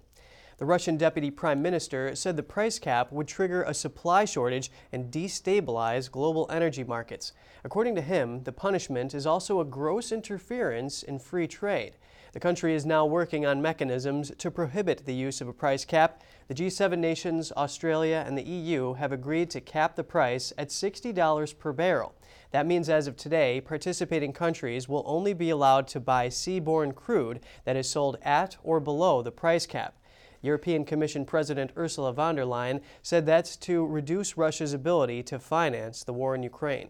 The 0.58 0.66
Russian 0.66 0.98
deputy 0.98 1.32
prime 1.32 1.62
minister 1.62 2.16
said 2.16 2.38
the 2.38 2.44
price 2.44 2.80
cap 2.80 3.12
would 3.12 3.28
trigger 3.28 3.64
a 3.64 3.74
supply 3.74 4.26
shortage 4.26 4.72
and 4.92 5.12
destabilize 5.12 6.12
global 6.12 6.48
energy 6.50 6.84
markets. 6.84 7.34
According 7.64 7.96
to 7.96 8.02
him, 8.02 8.44
the 8.44 8.52
punishment 8.52 9.14
is 9.14 9.26
also 9.26 9.60
a 9.60 9.66
gross 9.66 10.12
interference 10.12 11.04
in 11.04 11.20
free 11.20 11.48
trade. 11.48 11.94
The 12.34 12.40
country 12.40 12.74
is 12.74 12.84
now 12.84 13.06
working 13.06 13.46
on 13.46 13.62
mechanisms 13.62 14.32
to 14.40 14.50
prohibit 14.50 15.06
the 15.06 15.14
use 15.14 15.40
of 15.40 15.48
a 15.48 15.54
price 15.54 15.86
cap. 15.86 16.24
The 16.48 16.56
G7 16.56 16.98
nations, 16.98 17.52
Australia, 17.56 18.24
and 18.26 18.36
the 18.36 18.44
EU 18.44 18.94
have 18.94 19.12
agreed 19.12 19.52
to 19.52 19.62
cap 19.62 19.96
the 19.96 20.04
price 20.04 20.52
at 20.58 20.70
$60 20.70 21.60
per 21.60 21.72
barrel. 21.72 22.16
That 22.50 22.66
means 22.66 22.90
as 22.90 23.06
of 23.06 23.18
today, 23.18 23.62
participating 23.62 24.34
countries 24.34 24.90
will 24.90 25.04
only 25.06 25.36
be 25.36 25.52
allowed 25.52 25.88
to 25.90 26.00
buy 26.00 26.28
seaborne 26.28 26.96
crude 26.96 27.40
that 27.66 27.76
is 27.76 27.88
sold 27.88 28.18
at 28.24 28.58
or 28.64 28.80
below 28.80 29.22
the 29.22 29.32
price 29.32 29.68
cap. 29.68 30.00
European 30.42 30.86
Commission 30.86 31.26
President 31.26 31.70
Ursula 31.78 32.14
von 32.14 32.36
der 32.36 32.46
Leyen 32.46 32.82
said 33.04 33.28
that's 33.28 33.56
to 33.58 33.86
reduce 33.86 34.38
Russia's 34.38 34.74
ability 34.74 35.22
to 35.22 35.38
finance 35.38 36.04
the 36.04 36.14
war 36.14 36.34
in 36.34 36.42
Ukraine. 36.42 36.90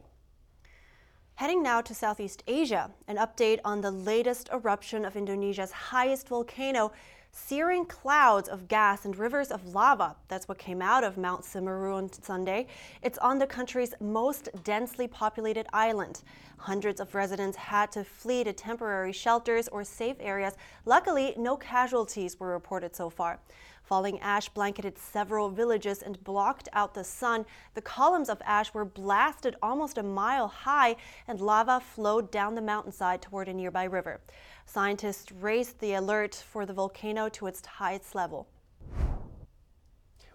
Heading 1.44 1.62
now 1.62 1.82
to 1.82 1.94
Southeast 1.94 2.42
Asia, 2.48 2.90
an 3.10 3.18
update 3.18 3.60
on 3.66 3.82
the 3.82 3.92
latest 3.92 4.48
eruption 4.54 5.04
of 5.04 5.18
Indonesia's 5.18 5.74
highest 5.74 6.30
volcano, 6.30 6.94
searing 7.34 7.84
clouds 7.84 8.48
of 8.48 8.70
gas 8.70 9.04
and 9.04 9.18
rivers 9.18 9.52
of 9.52 9.76
lava. 9.76 10.16
That's 10.30 10.48
what 10.48 10.58
came 10.58 10.82
out 10.82 11.04
of 11.04 11.18
Mount 11.18 11.42
Semeru 11.44 11.96
on 11.96 12.14
Sunday. 12.14 12.68
It's 13.02 13.18
on 13.18 13.40
the 13.40 13.46
country's 13.46 13.94
most 14.00 14.48
densely 14.64 15.06
populated 15.06 15.68
island. 15.74 16.22
Hundreds 16.56 17.02
of 17.02 17.14
residents 17.14 17.58
had 17.58 17.92
to 17.92 18.06
flee 18.06 18.46
to 18.46 18.54
temporary 18.54 19.12
shelters 19.12 19.68
or 19.68 19.84
safe 19.84 20.16
areas. 20.22 20.54
Luckily, 20.86 21.34
no 21.36 21.58
casualties 21.58 22.40
were 22.40 22.52
reported 22.52 22.96
so 22.96 23.10
far. 23.10 23.42
Falling 23.84 24.20
ash 24.22 24.48
blanketed 24.50 24.98
several 24.98 25.50
villages 25.50 26.02
and 26.02 26.24
blocked 26.24 26.70
out 26.72 26.94
the 26.94 27.04
sun. 27.04 27.46
The 27.74 27.82
columns 27.82 28.30
of 28.30 28.42
ash 28.46 28.74
were 28.74 28.86
blasted 28.86 29.56
almost 29.62 29.98
a 29.98 30.04
mile 30.04 30.48
high, 30.48 30.96
and 31.28 31.42
lava 31.42 31.80
flowed 31.80 32.32
down 32.32 32.56
the 32.56 32.62
mountainside 32.62 33.22
toward 33.22 33.50
a 33.50 33.54
nearby 33.54 33.84
river. 33.84 34.22
Scientists 34.66 35.32
raised 35.32 35.80
the 35.80 35.94
alert 35.94 36.34
for 36.34 36.66
the 36.66 36.74
volcano 36.74 37.28
to 37.30 37.48
its 37.48 37.66
highest 37.66 38.16
level. 38.16 38.48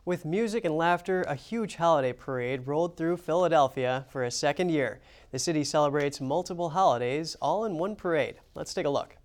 With 0.08 0.24
music 0.24 0.64
and 0.64 0.74
laughter, 0.74 1.20
a 1.28 1.34
huge 1.34 1.76
holiday 1.76 2.14
parade 2.14 2.66
rolled 2.66 2.96
through 2.96 3.18
Philadelphia 3.18 4.06
for 4.08 4.24
a 4.24 4.30
second 4.30 4.70
year. 4.70 5.02
The 5.32 5.38
city 5.38 5.64
celebrates 5.64 6.18
multiple 6.18 6.70
holidays 6.70 7.36
all 7.42 7.66
in 7.66 7.76
one 7.76 7.94
parade. 7.94 8.36
Let's 8.54 8.72
take 8.72 8.86
a 8.86 8.90
look. 8.90 9.17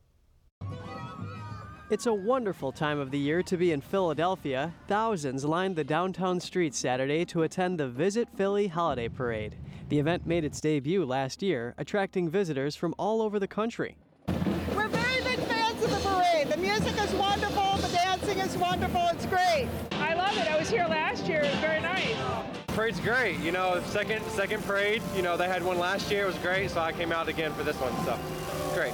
It's 1.93 2.07
a 2.07 2.13
wonderful 2.13 2.71
time 2.71 2.97
of 2.97 3.11
the 3.11 3.19
year 3.19 3.43
to 3.43 3.55
be 3.55 3.71
in 3.71 3.79
Philadelphia. 3.79 4.73
Thousands 4.87 5.45
lined 5.45 5.75
the 5.75 5.83
downtown 5.83 6.39
streets 6.39 6.79
Saturday 6.79 7.23
to 7.25 7.43
attend 7.43 7.79
the 7.79 7.87
Visit 7.87 8.27
Philly 8.35 8.65
Holiday 8.65 9.07
Parade. 9.07 9.55
The 9.89 9.99
event 9.99 10.25
made 10.25 10.43
its 10.43 10.59
debut 10.59 11.05
last 11.05 11.43
year, 11.43 11.75
attracting 11.77 12.29
visitors 12.31 12.75
from 12.75 12.95
all 12.97 13.21
over 13.21 13.37
the 13.37 13.47
country. 13.47 13.95
We're 14.75 14.87
very 14.87 15.21
big 15.21 15.37
fans 15.41 15.83
of 15.83 15.91
the 15.91 15.97
parade. 15.97 16.47
The 16.47 16.57
music 16.57 16.99
is 16.99 17.13
wonderful, 17.13 17.77
the 17.77 17.93
dancing 17.93 18.39
is 18.39 18.57
wonderful, 18.57 19.09
it's 19.11 19.27
great. 19.27 19.67
I 19.91 20.15
love 20.15 20.35
it. 20.35 20.51
I 20.51 20.57
was 20.57 20.71
here 20.71 20.87
last 20.89 21.27
year. 21.27 21.41
It 21.41 21.51
was 21.51 21.59
very 21.59 21.79
nice. 21.79 22.15
Parade's 22.69 23.01
great. 23.01 23.37
You 23.41 23.51
know, 23.51 23.79
second 23.85 24.25
second 24.29 24.63
parade. 24.63 25.03
You 25.15 25.21
know, 25.21 25.37
they 25.37 25.47
had 25.47 25.61
one 25.61 25.77
last 25.77 26.09
year. 26.09 26.23
It 26.23 26.27
was 26.27 26.37
great, 26.37 26.71
so 26.71 26.81
I 26.81 26.91
came 26.91 27.11
out 27.11 27.27
again 27.27 27.53
for 27.53 27.61
this 27.61 27.75
one. 27.79 27.93
So, 28.03 28.17
great. 28.73 28.93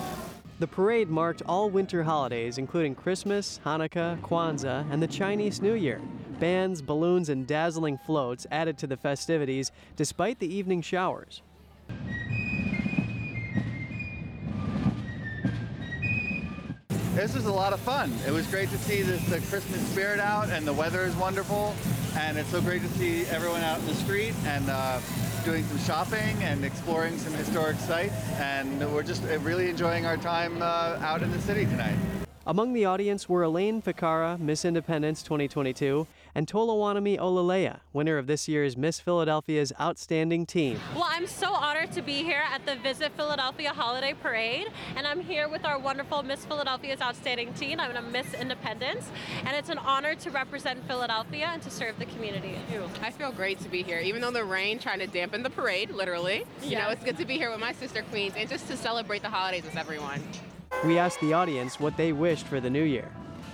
The 0.60 0.68
parade 0.68 1.10
marked 1.10 1.42
all 1.46 1.70
winter 1.70 2.04
holidays, 2.04 2.58
including 2.58 2.94
Christmas, 2.94 3.62
Hanukkah, 3.66 4.20
Kwanzaa, 4.20 4.92
and 4.92 5.02
the 5.02 5.08
Chinese 5.08 5.62
New 5.62 5.74
Year. 5.74 6.02
Bands, 6.38 6.82
balloons, 6.82 7.30
and 7.30 7.48
dazzling 7.48 7.98
floats 7.98 8.46
added 8.52 8.78
to 8.80 8.88
the 8.88 8.98
festivities 8.98 9.72
despite 9.96 10.40
the 10.40 10.54
evening 10.54 10.82
showers. 10.82 11.42
This 17.16 17.34
was 17.34 17.46
a 17.46 17.54
lot 17.54 17.72
of 17.72 17.80
fun. 17.80 18.14
It 18.28 18.32
was 18.32 18.46
great 18.48 18.70
to 18.70 18.78
see 18.80 19.02
this, 19.02 19.26
the 19.30 19.40
Christmas 19.50 19.80
spirit 19.88 20.20
out, 20.20 20.50
and 20.50 20.68
the 20.68 20.74
weather 20.74 21.04
is 21.04 21.16
wonderful. 21.16 21.74
And 22.16 22.38
it's 22.38 22.50
so 22.50 22.62
great 22.62 22.82
to 22.82 22.90
see 22.90 23.26
everyone 23.26 23.62
out 23.62 23.80
in 23.80 23.86
the 23.86 23.96
street 23.96 24.34
and 24.46 24.70
uh, 24.70 25.00
doing 25.46 25.64
some 25.66 25.80
shopping 25.80 26.42
and 26.44 26.66
exploring 26.66 27.18
some 27.18 27.34
historic 27.34 27.78
sites. 27.78 28.14
And 28.40 28.80
we're 28.94 29.04
just 29.04 29.24
really 29.42 29.70
enjoying 29.70 30.06
our 30.06 30.18
time 30.18 30.62
uh, 30.62 30.98
out 31.02 31.24
in 31.24 31.32
the 31.32 31.42
city 31.42 31.66
tonight. 31.66 31.96
Among 32.48 32.74
the 32.74 32.86
audience 32.86 33.30
were 33.30 33.44
Elaine 33.44 33.82
Ficarra, 33.82 34.40
Miss 34.40 34.66
Independence 34.66 35.22
2022, 35.22 36.08
and 36.40 36.48
Tolowanami 36.48 37.18
Olalea, 37.18 37.82
winner 37.92 38.18
of 38.18 38.26
this 38.26 38.48
year's 38.48 38.78
Miss 38.78 38.98
Philadelphia's 38.98 39.74
Outstanding 39.78 40.46
Teen. 40.46 40.80
Well, 40.96 41.06
I'm 41.06 41.28
so 41.28 41.52
honored 41.52 41.92
to 41.92 42.02
be 42.02 42.24
here 42.24 42.46
at 42.50 42.66
the 42.66 42.78
Visit 42.78 43.12
Philadelphia 43.18 43.74
Holiday 43.74 44.14
Parade, 44.14 44.68
and 44.96 45.06
I'm 45.06 45.20
here 45.20 45.50
with 45.50 45.66
our 45.66 45.78
wonderful 45.78 46.24
Miss 46.24 46.46
Philadelphia's 46.46 47.02
Outstanding 47.02 47.54
Teen. 47.56 47.82
I'm 47.82 47.94
a 47.94 48.02
Miss 48.02 48.34
Independence, 48.36 49.12
and 49.44 49.54
it's 49.54 49.68
an 49.68 49.80
honor 49.80 50.16
to 50.16 50.32
represent 50.32 50.82
Philadelphia 50.88 51.50
and 51.52 51.62
to 51.62 51.70
serve 51.70 52.00
the 52.00 52.06
community. 52.06 52.58
I 53.02 53.12
feel 53.12 53.34
great 53.34 53.60
to 53.60 53.68
be 53.68 53.84
here, 53.84 54.00
even 54.00 54.22
though 54.22 54.32
the 54.32 54.46
rain 54.46 54.80
trying 54.80 55.00
to 55.00 55.08
dampen 55.08 55.44
the 55.44 55.50
parade, 55.50 55.90
literally. 55.90 56.46
You 56.64 56.78
know, 56.78 56.88
it's 56.88 57.04
good 57.04 57.18
to 57.18 57.26
be 57.26 57.34
here 57.34 57.52
with 57.52 57.60
my 57.60 57.74
sister 57.74 58.02
queens 58.04 58.36
and 58.38 58.48
just 58.48 58.66
to 58.70 58.78
celebrate 58.78 59.24
the 59.24 59.30
holidays 59.30 59.66
with 59.66 59.76
everyone. 59.76 60.24
We 60.86 61.00
asked 61.00 61.20
the 61.20 61.34
audience 61.34 61.82
what 61.82 61.98
they 61.98 62.14
wished 62.14 62.48
for 62.48 62.62
the 62.62 62.70
new 62.70 62.84
year. 62.84 63.12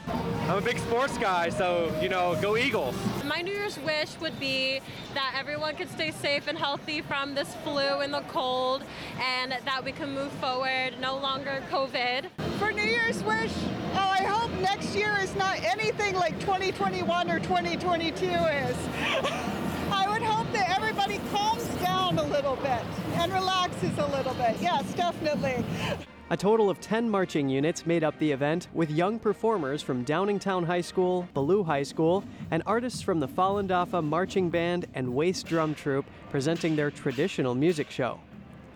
I'm 0.07 0.59
a 0.59 0.61
big 0.61 0.77
sports 0.77 1.17
guy, 1.17 1.49
so 1.49 1.91
you 2.01 2.07
know, 2.07 2.37
go 2.39 2.55
Eagles. 2.55 2.95
My 3.25 3.41
New 3.41 3.51
Year's 3.51 3.79
wish 3.79 4.19
would 4.21 4.39
be 4.39 4.79
that 5.15 5.35
everyone 5.35 5.75
could 5.75 5.89
stay 5.89 6.11
safe 6.11 6.47
and 6.47 6.57
healthy 6.57 7.01
from 7.01 7.33
this 7.33 7.53
flu 7.63 7.79
and 7.79 8.13
the 8.13 8.21
cold, 8.21 8.83
and 9.19 9.51
that 9.51 9.83
we 9.83 9.91
can 9.91 10.13
move 10.13 10.31
forward, 10.33 10.93
no 11.01 11.17
longer 11.17 11.63
COVID. 11.71 12.29
For 12.59 12.71
New 12.71 12.83
Year's 12.83 13.23
wish, 13.23 13.51
oh, 13.95 13.97
I 13.97 14.23
hope 14.23 14.51
next 14.61 14.95
year 14.95 15.17
is 15.19 15.35
not 15.35 15.63
anything 15.63 16.15
like 16.15 16.39
2021 16.39 17.31
or 17.31 17.39
2022 17.39 18.25
is. 18.25 18.31
I 19.91 20.07
would 20.09 20.21
hope 20.21 20.51
that 20.53 20.69
everybody 20.75 21.19
calms 21.31 21.65
down 21.81 22.19
a 22.19 22.23
little 22.23 22.55
bit 22.57 22.83
and 23.15 23.33
relaxes 23.33 23.97
a 23.97 24.05
little 24.07 24.35
bit. 24.35 24.55
Yes, 24.61 24.93
definitely. 24.93 25.65
A 26.31 26.35
total 26.35 26.71
of 26.71 26.81
10 26.81 27.07
marching 27.07 27.49
units 27.49 27.85
made 27.85 28.03
up 28.03 28.17
the 28.17 28.31
event, 28.31 28.67
with 28.73 28.89
young 28.89 29.19
performers 29.19 29.83
from 29.83 30.03
Downingtown 30.03 30.65
High 30.65 30.81
School, 30.81 31.27
Ballou 31.35 31.63
High 31.63 31.83
School, 31.83 32.23
and 32.49 32.63
artists 32.65 33.03
from 33.03 33.19
the 33.19 33.27
Falun 33.27 33.67
Dafa 33.67 34.03
Marching 34.03 34.49
Band 34.49 34.87
and 34.95 35.13
Waist 35.13 35.45
Drum 35.45 35.75
Troupe 35.75 36.07
presenting 36.31 36.75
their 36.75 36.89
traditional 36.89 37.53
music 37.53 37.91
show. 37.91 38.19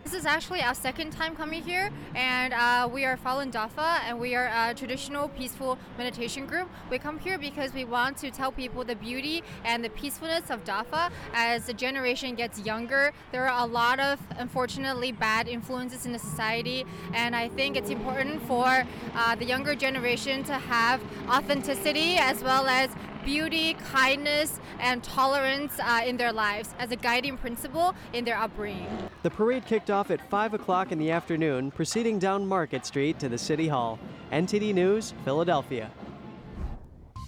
This 0.04 0.14
is 0.14 0.26
actually 0.26 0.62
our 0.62 0.74
second 0.74 1.12
time 1.12 1.36
coming 1.36 1.62
here, 1.62 1.92
and 2.16 2.54
uh, 2.54 2.90
we 2.92 3.04
are 3.04 3.18
Falun 3.18 3.52
Dafa, 3.52 4.00
and 4.08 4.18
we 4.18 4.34
are 4.34 4.48
a 4.48 4.74
traditional 4.74 5.28
peaceful 5.28 5.78
meditation 5.98 6.46
group. 6.46 6.70
We 6.90 6.98
come 6.98 7.20
here 7.20 7.38
because 7.38 7.74
we 7.74 7.84
want 7.84 8.16
to 8.18 8.32
tell 8.32 8.52
people 8.52 8.86
the 8.86 8.96
beauty 8.96 9.44
and 9.66 9.84
the 9.84 9.90
peacefulness 9.90 10.50
of 10.50 10.64
Dafa. 10.64 11.12
As 11.34 11.66
the 11.66 11.74
generation 11.74 12.34
gets 12.34 12.60
younger, 12.62 13.12
there 13.32 13.48
are 13.48 13.64
a 13.64 13.68
lot 13.68 14.00
of, 14.00 14.20
unfortunately, 14.38 15.12
bad 15.12 15.50
influences 15.50 16.06
in 16.06 16.14
the 16.14 16.20
society, 16.20 16.86
and 17.14 17.36
I 17.36 17.50
think 17.50 17.76
it's 17.76 17.90
important 17.90 18.42
for 18.44 18.86
uh, 19.16 19.36
the 19.36 19.46
younger 19.46 19.76
generation 19.76 20.44
to 20.46 20.54
have 20.54 21.02
authenticity 21.28 22.16
as 22.16 22.42
well 22.42 22.68
as 22.68 22.90
beauty, 23.24 23.76
kindness, 23.92 24.60
and 24.80 25.04
tolerance 25.04 25.74
uh, 25.80 26.02
in 26.06 26.18
their 26.18 26.32
lives 26.32 26.74
as 26.80 26.92
a 26.92 26.96
guiding 26.96 27.38
principle 27.38 27.96
in 28.14 28.26
their 28.26 28.38
upbringing. 28.38 28.88
The 29.24 29.30
parade 29.30 29.66
kicked 29.66 29.90
off 29.90 30.12
at 30.12 30.28
5 30.30 30.54
o'clock 30.54 30.92
in 30.92 31.00
the 31.00 31.12
afternoon, 31.12 31.72
proceeding 31.72 32.20
down 32.20 32.46
Market 32.46 32.86
Street 32.86 33.20
to 33.20 33.30
the 33.30 33.38
City 33.38 33.68
Hall. 33.68 34.00
NTD 34.32 34.74
News, 34.74 35.14
Philadelphia. 35.26 35.92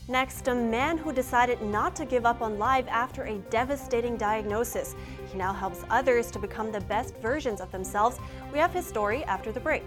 Next, 0.07 0.47
a 0.49 0.55
man 0.55 0.97
who 0.97 1.13
decided 1.13 1.61
not 1.61 1.95
to 1.95 2.05
give 2.05 2.25
up 2.25 2.41
on 2.41 2.59
life 2.59 2.85
after 2.89 3.23
a 3.23 3.37
devastating 3.49 4.17
diagnosis. 4.17 4.95
He 5.31 5.37
now 5.37 5.53
helps 5.53 5.85
others 5.89 6.29
to 6.31 6.39
become 6.39 6.71
the 6.71 6.81
best 6.81 7.15
versions 7.17 7.61
of 7.61 7.71
themselves. 7.71 8.19
We 8.51 8.59
have 8.59 8.73
his 8.73 8.85
story 8.85 9.23
after 9.23 9.53
the 9.53 9.61
break. 9.61 9.83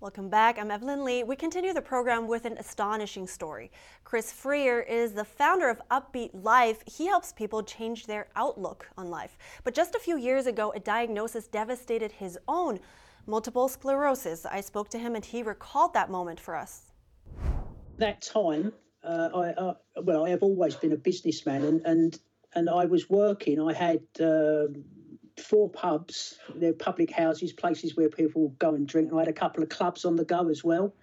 Welcome 0.00 0.30
back. 0.30 0.58
I'm 0.58 0.70
Evelyn 0.70 1.04
Lee. 1.04 1.24
We 1.24 1.36
continue 1.36 1.74
the 1.74 1.82
program 1.82 2.26
with 2.26 2.46
an 2.46 2.56
astonishing 2.56 3.26
story. 3.26 3.70
Chris 4.02 4.32
Freer 4.32 4.80
is 4.80 5.12
the 5.12 5.26
founder 5.26 5.68
of 5.68 5.82
Upbeat 5.90 6.30
Life. 6.32 6.82
He 6.86 7.06
helps 7.06 7.34
people 7.34 7.62
change 7.62 8.06
their 8.06 8.28
outlook 8.34 8.88
on 8.96 9.10
life. 9.10 9.36
But 9.62 9.74
just 9.74 9.94
a 9.94 9.98
few 9.98 10.16
years 10.16 10.46
ago, 10.46 10.72
a 10.74 10.80
diagnosis 10.80 11.48
devastated 11.48 12.12
his 12.12 12.38
own 12.48 12.80
multiple 13.26 13.68
sclerosis. 13.68 14.46
I 14.46 14.62
spoke 14.62 14.88
to 14.90 14.98
him 14.98 15.16
and 15.16 15.24
he 15.24 15.42
recalled 15.42 15.92
that 15.92 16.10
moment 16.10 16.40
for 16.40 16.56
us. 16.56 16.92
that 17.98 18.22
time, 18.22 18.72
uh, 19.04 19.28
I, 19.34 19.48
uh, 19.50 19.74
well, 20.02 20.24
I 20.26 20.30
have 20.30 20.42
always 20.42 20.76
been 20.76 20.92
a 20.92 20.96
businessman, 20.96 21.62
and 21.64 21.82
and, 21.86 22.18
and 22.54 22.70
I 22.70 22.86
was 22.86 23.10
working. 23.10 23.60
I 23.60 23.74
had 23.74 24.00
uh, 24.18 24.68
four 25.40 25.68
pubs, 25.68 26.38
they're 26.54 26.72
public 26.72 27.10
houses, 27.10 27.52
places 27.52 27.96
where 27.96 28.08
people 28.08 28.48
go 28.58 28.74
and 28.74 28.86
drink, 28.86 29.10
and 29.10 29.18
I 29.18 29.22
had 29.22 29.28
a 29.28 29.32
couple 29.32 29.62
of 29.62 29.68
clubs 29.68 30.04
on 30.04 30.16
the 30.16 30.24
go 30.24 30.48
as 30.48 30.62
well. 30.62 30.94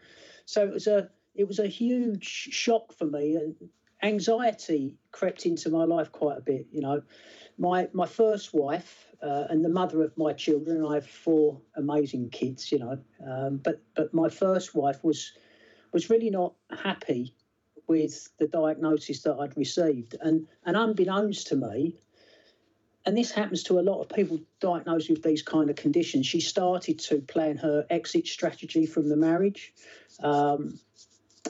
So 0.45 0.63
it 0.63 0.73
was 0.73 0.87
a 0.87 1.09
it 1.35 1.47
was 1.47 1.59
a 1.59 1.67
huge 1.67 2.23
shock 2.25 2.93
for 2.93 3.05
me, 3.05 3.35
and 3.35 3.55
anxiety 4.01 4.95
crept 5.11 5.45
into 5.45 5.69
my 5.69 5.83
life 5.83 6.11
quite 6.11 6.37
a 6.37 6.41
bit. 6.41 6.67
You 6.71 6.81
know, 6.81 7.01
my 7.57 7.89
my 7.93 8.05
first 8.05 8.53
wife. 8.53 9.03
Uh, 9.19 9.47
and 9.49 9.65
the 9.65 9.69
mother 9.69 10.03
of 10.03 10.15
my 10.15 10.31
children, 10.31 10.85
I 10.85 10.93
have 10.93 11.07
four 11.07 11.59
amazing 11.75 12.29
kids, 12.29 12.71
you 12.71 12.77
know. 12.77 12.99
Um, 13.27 13.57
but 13.57 13.81
but 13.95 14.13
my 14.13 14.29
first 14.29 14.75
wife 14.75 15.03
was 15.03 15.33
was 15.91 16.11
really 16.11 16.29
not 16.29 16.53
happy 16.69 17.33
with 17.87 18.29
the 18.37 18.47
diagnosis 18.47 19.21
that 19.21 19.35
I'd 19.35 19.57
received. 19.57 20.15
And, 20.21 20.47
and 20.65 20.75
unbeknownst 20.75 21.47
to 21.47 21.55
me, 21.55 21.95
and 23.07 23.17
this 23.17 23.31
happens 23.31 23.63
to 23.63 23.79
a 23.79 23.81
lot 23.81 24.01
of 24.01 24.09
people 24.09 24.37
diagnosed 24.59 25.09
with 25.09 25.23
these 25.23 25.41
kind 25.41 25.69
of 25.69 25.77
conditions, 25.77 26.27
she 26.27 26.41
started 26.41 26.99
to 26.99 27.21
plan 27.21 27.55
her 27.55 27.85
exit 27.89 28.27
strategy 28.27 28.85
from 28.85 29.07
the 29.07 29.15
marriage. 29.15 29.73
Um, 30.21 30.77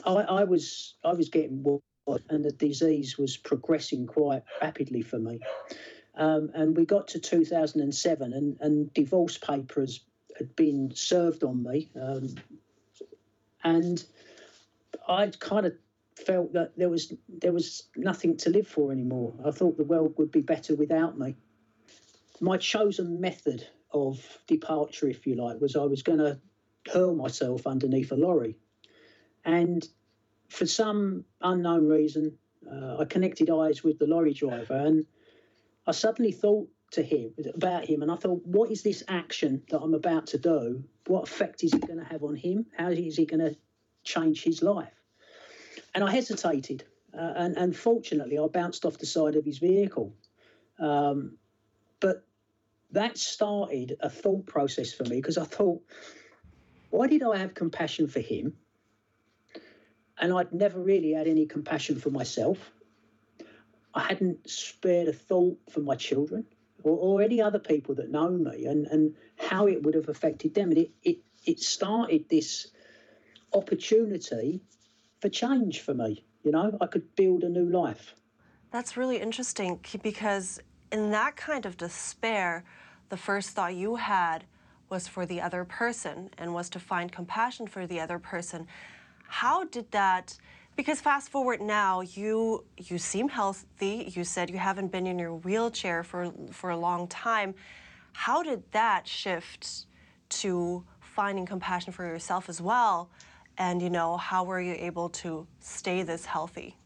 I, 0.06 0.12
I 0.12 0.44
was 0.44 0.94
I 1.04 1.14
was 1.14 1.30
getting 1.30 1.64
worse, 1.64 2.22
and 2.30 2.44
the 2.44 2.52
disease 2.52 3.18
was 3.18 3.36
progressing 3.36 4.06
quite 4.06 4.44
rapidly 4.62 5.02
for 5.02 5.18
me. 5.18 5.40
Um, 6.14 6.52
and 6.54 6.76
we 6.76 6.86
got 6.86 7.08
to 7.08 7.18
2007, 7.18 8.32
and, 8.32 8.56
and 8.60 8.94
divorce 8.94 9.36
papers 9.36 10.04
had 10.38 10.54
been 10.54 10.92
served 10.94 11.42
on 11.42 11.64
me, 11.64 11.90
um, 12.00 12.36
and 13.64 14.04
I 15.08 15.26
kind 15.40 15.66
of 15.66 15.74
felt 16.14 16.52
that 16.52 16.76
there 16.76 16.88
was 16.88 17.12
there 17.28 17.52
was 17.52 17.88
nothing 17.96 18.36
to 18.36 18.50
live 18.50 18.68
for 18.68 18.92
anymore. 18.92 19.34
I 19.44 19.50
thought 19.50 19.76
the 19.76 19.82
world 19.82 20.14
would 20.18 20.30
be 20.30 20.40
better 20.40 20.76
without 20.76 21.18
me. 21.18 21.34
My 22.40 22.56
chosen 22.56 23.20
method 23.20 23.66
of 23.92 24.38
departure, 24.46 25.08
if 25.08 25.26
you 25.26 25.34
like, 25.34 25.60
was 25.60 25.76
I 25.76 25.84
was 25.84 26.02
going 26.02 26.18
to 26.18 26.38
hurl 26.92 27.14
myself 27.14 27.66
underneath 27.66 28.12
a 28.12 28.16
lorry. 28.16 28.56
And 29.44 29.86
for 30.48 30.66
some 30.66 31.24
unknown 31.40 31.88
reason, 31.88 32.36
uh, 32.70 32.98
I 32.98 33.04
connected 33.04 33.50
eyes 33.50 33.82
with 33.82 33.98
the 33.98 34.06
lorry 34.06 34.34
driver 34.34 34.74
and 34.74 35.06
I 35.86 35.92
suddenly 35.92 36.32
thought 36.32 36.68
to 36.92 37.02
him 37.02 37.32
about 37.54 37.84
him 37.84 38.02
and 38.02 38.10
I 38.10 38.16
thought, 38.16 38.44
what 38.44 38.70
is 38.70 38.82
this 38.82 39.02
action 39.08 39.62
that 39.70 39.80
I'm 39.80 39.94
about 39.94 40.26
to 40.28 40.38
do? 40.38 40.84
What 41.06 41.28
effect 41.28 41.64
is 41.64 41.72
it 41.72 41.86
going 41.86 41.98
to 41.98 42.04
have 42.04 42.22
on 42.22 42.34
him? 42.34 42.66
How 42.76 42.90
is 42.90 43.16
he 43.16 43.26
going 43.26 43.40
to 43.40 43.56
change 44.04 44.42
his 44.42 44.62
life? 44.62 44.92
And 45.94 46.04
I 46.04 46.10
hesitated. 46.10 46.84
Uh, 47.14 47.32
and, 47.36 47.56
and 47.56 47.76
fortunately, 47.76 48.38
I 48.38 48.46
bounced 48.46 48.84
off 48.84 48.98
the 48.98 49.06
side 49.06 49.36
of 49.36 49.44
his 49.44 49.58
vehicle. 49.58 50.14
Um, 50.78 51.38
but 52.00 52.24
that 52.92 53.18
started 53.18 53.96
a 54.00 54.08
thought 54.08 54.46
process 54.46 54.92
for 54.92 55.04
me 55.04 55.16
because 55.16 55.38
I 55.38 55.44
thought, 55.44 55.82
why 56.90 57.06
did 57.06 57.22
I 57.22 57.36
have 57.36 57.54
compassion 57.54 58.08
for 58.08 58.20
him? 58.20 58.54
And 60.20 60.32
I'd 60.32 60.52
never 60.52 60.80
really 60.80 61.12
had 61.12 61.28
any 61.28 61.46
compassion 61.46 62.00
for 62.00 62.10
myself. 62.10 62.72
I 63.94 64.02
hadn't 64.02 64.48
spared 64.48 65.08
a 65.08 65.12
thought 65.12 65.58
for 65.70 65.80
my 65.80 65.96
children 65.96 66.46
or, 66.82 66.96
or 66.96 67.22
any 67.22 67.40
other 67.40 67.58
people 67.58 67.94
that 67.96 68.10
know 68.10 68.30
me 68.30 68.66
and, 68.66 68.86
and 68.86 69.14
how 69.36 69.66
it 69.66 69.82
would 69.82 69.94
have 69.94 70.08
affected 70.08 70.54
them. 70.54 70.70
And 70.70 70.78
it, 70.78 70.90
it, 71.02 71.18
it 71.44 71.60
started 71.60 72.28
this 72.28 72.68
opportunity 73.52 74.62
for 75.20 75.28
change 75.28 75.80
for 75.80 75.94
me. 75.94 76.24
You 76.42 76.52
know, 76.52 76.76
I 76.80 76.86
could 76.86 77.14
build 77.16 77.44
a 77.44 77.48
new 77.48 77.68
life. 77.68 78.14
That's 78.70 78.96
really 78.96 79.18
interesting 79.18 79.80
because 80.02 80.60
in 80.92 81.10
that 81.10 81.36
kind 81.36 81.66
of 81.66 81.76
despair, 81.76 82.64
the 83.08 83.16
first 83.16 83.50
thought 83.50 83.74
you 83.74 83.96
had 83.96 84.44
was 84.88 85.06
for 85.06 85.26
the 85.26 85.40
other 85.40 85.64
person 85.64 86.30
and 86.38 86.54
was 86.54 86.70
to 86.70 86.78
find 86.78 87.12
compassion 87.12 87.66
for 87.66 87.86
the 87.86 88.00
other 88.00 88.18
person. 88.18 88.66
How 89.26 89.64
did 89.64 89.90
that? 89.92 90.36
Because 90.76 91.00
fast 91.00 91.28
forward 91.28 91.60
now, 91.60 92.00
you 92.00 92.64
you 92.76 92.98
seem 92.98 93.28
healthy. 93.28 94.10
You 94.14 94.24
said 94.24 94.48
you 94.48 94.58
haven't 94.58 94.90
been 94.92 95.06
in 95.06 95.18
your 95.18 95.34
wheelchair 95.34 96.02
for 96.02 96.32
for 96.52 96.70
a 96.70 96.76
long 96.76 97.08
time. 97.08 97.54
How 98.12 98.42
did 98.42 98.62
that 98.72 99.06
shift 99.06 99.86
to 100.30 100.84
finding 101.00 101.46
compassion 101.46 101.92
for 101.92 102.04
yourself 102.06 102.48
as 102.48 102.60
well? 102.60 103.10
And 103.58 103.82
you 103.82 103.90
know, 103.90 104.16
how 104.16 104.44
were 104.44 104.60
you 104.60 104.74
able 104.78 105.08
to 105.10 105.46
stay 105.60 106.02
this 106.02 106.24
healthy? 106.24 106.76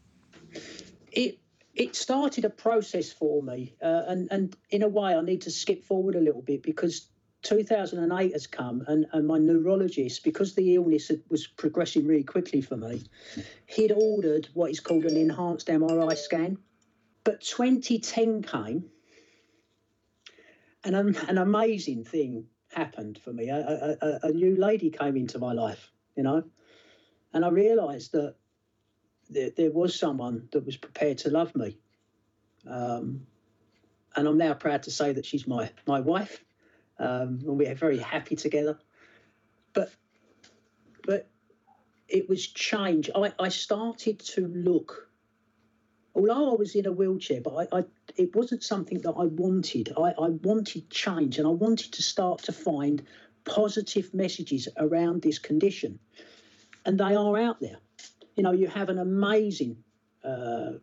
It 1.11 1.37
it 1.73 1.95
started 1.95 2.45
a 2.45 2.49
process 2.49 3.11
for 3.11 3.41
me, 3.41 3.75
uh, 3.81 4.03
and 4.07 4.27
and 4.31 4.55
in 4.69 4.83
a 4.83 4.87
way, 4.87 5.15
I 5.15 5.21
need 5.21 5.41
to 5.41 5.51
skip 5.51 5.83
forward 5.83 6.15
a 6.15 6.21
little 6.21 6.41
bit 6.41 6.61
because 6.61 7.07
2008 7.43 8.31
has 8.31 8.47
come, 8.47 8.83
and, 8.87 9.05
and 9.11 9.27
my 9.27 9.37
neurologist, 9.37 10.23
because 10.23 10.55
the 10.55 10.75
illness 10.75 11.11
was 11.29 11.45
progressing 11.45 12.07
really 12.07 12.23
quickly 12.23 12.61
for 12.61 12.77
me, 12.77 13.03
he'd 13.67 13.91
ordered 13.91 14.47
what 14.53 14.71
is 14.71 14.79
called 14.79 15.05
an 15.05 15.17
enhanced 15.17 15.67
MRI 15.67 16.17
scan. 16.17 16.57
But 17.23 17.41
2010 17.41 18.43
came, 18.43 18.89
and 20.83 20.95
an, 20.95 21.15
an 21.27 21.37
amazing 21.37 22.05
thing 22.05 22.45
happened 22.73 23.17
for 23.17 23.33
me. 23.33 23.49
A, 23.49 23.97
a, 24.01 24.19
a 24.27 24.31
new 24.31 24.55
lady 24.55 24.89
came 24.89 25.17
into 25.17 25.39
my 25.39 25.53
life, 25.53 25.91
you 26.15 26.23
know, 26.23 26.43
and 27.33 27.43
I 27.43 27.49
realised 27.49 28.13
that 28.13 28.35
there, 29.33 29.49
there, 29.49 29.71
was 29.71 29.97
someone 29.97 30.47
that 30.51 30.65
was 30.65 30.77
prepared 30.77 31.19
to 31.19 31.29
love 31.29 31.55
me. 31.55 31.77
Um, 32.69 33.27
and 34.15 34.27
I'm 34.27 34.37
now 34.37 34.53
proud 34.53 34.83
to 34.83 34.91
say 34.91 35.13
that 35.13 35.25
she's 35.25 35.47
my, 35.47 35.71
my 35.85 35.99
wife 35.99 36.43
um, 36.99 37.39
and 37.45 37.57
we 37.57 37.67
are 37.67 37.75
very 37.75 37.97
happy 37.97 38.35
together. 38.35 38.77
But 39.73 39.91
but 41.05 41.29
it 42.07 42.29
was 42.29 42.47
change. 42.47 43.09
I, 43.15 43.33
I 43.39 43.49
started 43.49 44.19
to 44.19 44.47
look. 44.47 45.09
Although 46.15 46.51
I 46.51 46.55
was 46.55 46.75
in 46.75 46.85
a 46.85 46.91
wheelchair, 46.91 47.41
but 47.41 47.55
I, 47.73 47.79
I 47.79 47.83
it 48.15 48.35
wasn't 48.35 48.63
something 48.63 48.99
that 49.01 49.13
I 49.17 49.25
wanted. 49.25 49.91
I, 49.97 50.13
I 50.17 50.29
wanted 50.29 50.89
change, 50.89 51.39
and 51.39 51.47
I 51.47 51.51
wanted 51.51 51.93
to 51.93 52.03
start 52.03 52.43
to 52.43 52.51
find 52.51 53.03
positive 53.45 54.13
messages 54.13 54.67
around 54.77 55.21
this 55.21 55.39
condition, 55.39 55.99
and 56.85 56.99
they 56.99 57.15
are 57.15 57.37
out 57.37 57.59
there. 57.59 57.77
You 58.35 58.43
know, 58.43 58.51
you 58.51 58.67
have 58.67 58.89
an 58.89 58.99
amazing 58.99 59.77
uh, 60.23 60.73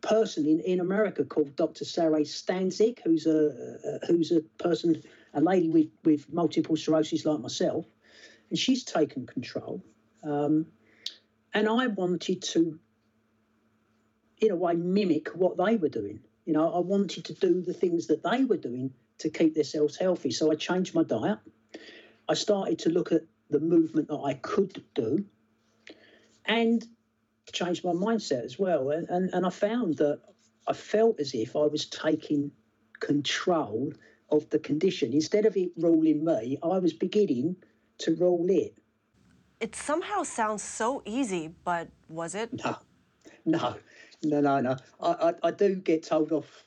person 0.00 0.46
in, 0.46 0.60
in 0.60 0.80
America 0.80 1.24
called 1.24 1.56
Dr. 1.56 1.84
Sarah 1.84 2.20
Stanzik, 2.20 3.00
who's 3.04 3.26
a, 3.26 4.00
who's 4.06 4.30
a 4.32 4.40
person, 4.62 5.02
a 5.32 5.40
lady 5.40 5.68
with, 5.70 5.88
with 6.04 6.32
multiple 6.32 6.76
sclerosis 6.76 7.24
like 7.24 7.40
myself, 7.40 7.86
and 8.50 8.58
she's 8.58 8.84
taken 8.84 9.26
control. 9.26 9.82
Um, 10.22 10.66
and 11.54 11.68
I 11.68 11.86
wanted 11.86 12.42
to, 12.42 12.78
in 14.38 14.50
a 14.50 14.56
way, 14.56 14.74
mimic 14.74 15.28
what 15.28 15.56
they 15.56 15.76
were 15.76 15.88
doing. 15.88 16.20
You 16.44 16.52
know, 16.52 16.72
I 16.72 16.80
wanted 16.80 17.24
to 17.26 17.34
do 17.34 17.62
the 17.62 17.72
things 17.72 18.08
that 18.08 18.22
they 18.22 18.44
were 18.44 18.56
doing 18.56 18.92
to 19.18 19.30
keep 19.30 19.54
themselves 19.54 19.96
healthy. 19.96 20.30
So 20.30 20.50
I 20.50 20.56
changed 20.56 20.94
my 20.94 21.04
diet. 21.04 21.38
I 22.28 22.34
started 22.34 22.78
to 22.80 22.90
look 22.90 23.12
at 23.12 23.22
the 23.50 23.60
movement 23.60 24.08
that 24.08 24.18
I 24.18 24.34
could 24.34 24.82
do. 24.94 25.24
And 26.46 26.86
changed 27.52 27.84
my 27.84 27.92
mindset 27.92 28.44
as 28.44 28.58
well. 28.58 28.90
And, 28.90 29.08
and, 29.08 29.30
and 29.32 29.46
I 29.46 29.50
found 29.50 29.98
that 29.98 30.20
I 30.66 30.72
felt 30.72 31.20
as 31.20 31.34
if 31.34 31.56
I 31.56 31.66
was 31.66 31.86
taking 31.86 32.50
control 33.00 33.92
of 34.30 34.48
the 34.50 34.58
condition. 34.58 35.12
Instead 35.12 35.46
of 35.46 35.56
it 35.56 35.70
ruling 35.76 36.24
me, 36.24 36.58
I 36.62 36.78
was 36.78 36.92
beginning 36.92 37.56
to 37.98 38.14
rule 38.16 38.46
it. 38.48 38.76
It 39.60 39.76
somehow 39.76 40.22
sounds 40.24 40.62
so 40.62 41.02
easy, 41.04 41.54
but 41.64 41.88
was 42.08 42.34
it? 42.34 42.52
No, 42.52 42.76
no, 43.44 43.76
no, 44.22 44.40
no, 44.40 44.60
no. 44.60 44.76
I, 45.00 45.10
I, 45.12 45.34
I 45.44 45.50
do 45.50 45.76
get 45.76 46.02
told 46.02 46.32
off 46.32 46.64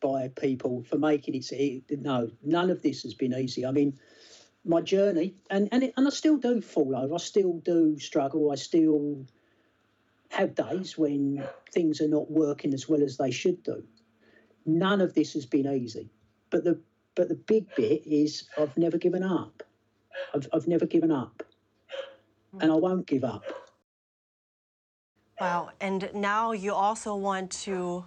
by 0.00 0.28
people 0.28 0.82
for 0.82 0.98
making 0.98 1.34
it. 1.34 2.00
No, 2.00 2.30
none 2.42 2.70
of 2.70 2.82
this 2.82 3.02
has 3.02 3.14
been 3.14 3.34
easy. 3.34 3.64
I 3.64 3.70
mean, 3.70 3.98
my 4.64 4.80
journey, 4.80 5.34
and 5.50 5.68
and, 5.72 5.82
it, 5.84 5.94
and 5.96 6.06
I 6.06 6.10
still 6.10 6.36
do 6.36 6.60
fall 6.60 6.96
over. 6.96 7.14
I 7.14 7.18
still 7.18 7.60
do 7.64 7.98
struggle. 7.98 8.52
I 8.52 8.56
still 8.56 9.26
have 10.30 10.54
days 10.54 10.96
when 10.96 11.44
things 11.72 12.00
are 12.00 12.08
not 12.08 12.30
working 12.30 12.72
as 12.74 12.88
well 12.88 13.02
as 13.02 13.16
they 13.16 13.30
should 13.30 13.62
do. 13.62 13.82
None 14.66 15.00
of 15.00 15.14
this 15.14 15.34
has 15.34 15.46
been 15.46 15.66
easy. 15.66 16.10
But 16.50 16.64
the 16.64 16.80
but 17.14 17.28
the 17.28 17.34
big 17.34 17.66
bit 17.74 18.06
is 18.06 18.48
I've 18.56 18.76
never 18.76 18.98
given 18.98 19.22
up. 19.22 19.62
I've 20.34 20.48
I've 20.52 20.68
never 20.68 20.86
given 20.86 21.10
up. 21.10 21.42
Hmm. 22.52 22.62
And 22.62 22.72
I 22.72 22.76
won't 22.76 23.06
give 23.06 23.24
up. 23.24 23.44
Wow. 25.40 25.70
And 25.80 26.10
now 26.14 26.52
you 26.52 26.74
also 26.74 27.14
want 27.16 27.50
to 27.62 28.04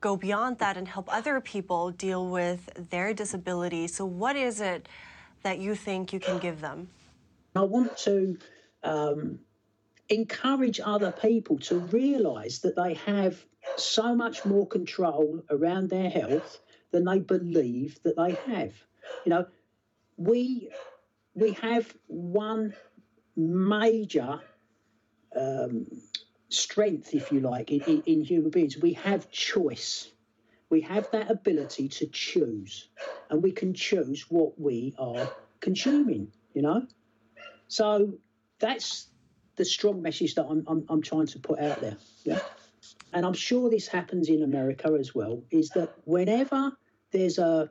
go 0.00 0.16
beyond 0.16 0.58
that 0.58 0.76
and 0.76 0.88
help 0.88 1.12
other 1.12 1.40
people 1.40 1.90
deal 1.90 2.28
with 2.28 2.70
their 2.90 3.12
disability. 3.12 3.86
So 3.86 4.04
what 4.04 4.36
is 4.36 4.60
it 4.60 4.88
that 5.42 5.58
you 5.58 5.74
think 5.74 6.12
you 6.12 6.20
can 6.20 6.38
give 6.38 6.60
them? 6.60 6.88
I 7.54 7.62
want 7.62 7.96
to 7.98 8.38
um, 8.82 9.40
encourage 10.08 10.80
other 10.80 11.12
people 11.12 11.58
to 11.58 11.78
realize 11.78 12.60
that 12.60 12.76
they 12.76 12.94
have 12.94 13.44
so 13.76 14.14
much 14.14 14.44
more 14.44 14.66
control 14.66 15.42
around 15.50 15.90
their 15.90 16.10
health 16.10 16.60
than 16.90 17.04
they 17.04 17.18
believe 17.18 17.98
that 18.02 18.16
they 18.16 18.36
have. 18.52 18.74
You 19.24 19.30
know, 19.30 19.46
we 20.16 20.70
we 21.34 21.52
have 21.52 21.92
one 22.06 22.74
major 23.36 24.40
um, 25.34 25.86
strength, 26.48 27.14
if 27.14 27.32
you 27.32 27.40
like, 27.40 27.70
in, 27.70 27.80
in, 27.82 28.02
in 28.02 28.24
human 28.24 28.50
beings. 28.50 28.76
We 28.76 28.94
have 28.94 29.30
choice. 29.30 30.10
We 30.72 30.80
have 30.80 31.08
that 31.12 31.30
ability 31.30 31.88
to 31.88 32.06
choose, 32.06 32.88
and 33.28 33.42
we 33.42 33.52
can 33.52 33.74
choose 33.74 34.30
what 34.30 34.58
we 34.58 34.94
are 34.98 35.30
consuming. 35.60 36.32
You 36.54 36.62
know, 36.62 36.86
so 37.68 38.14
that's 38.58 39.08
the 39.56 39.66
strong 39.66 40.00
message 40.00 40.34
that 40.36 40.46
I'm, 40.46 40.64
I'm, 40.66 40.84
I'm 40.88 41.02
trying 41.02 41.26
to 41.26 41.38
put 41.38 41.60
out 41.60 41.82
there. 41.82 41.98
Yeah. 42.24 42.40
And 43.12 43.26
I'm 43.26 43.34
sure 43.34 43.68
this 43.68 43.86
happens 43.86 44.30
in 44.30 44.42
America 44.42 44.96
as 44.98 45.14
well, 45.14 45.42
is 45.50 45.68
that 45.70 45.92
whenever 46.04 46.72
there's 47.10 47.38
a 47.38 47.70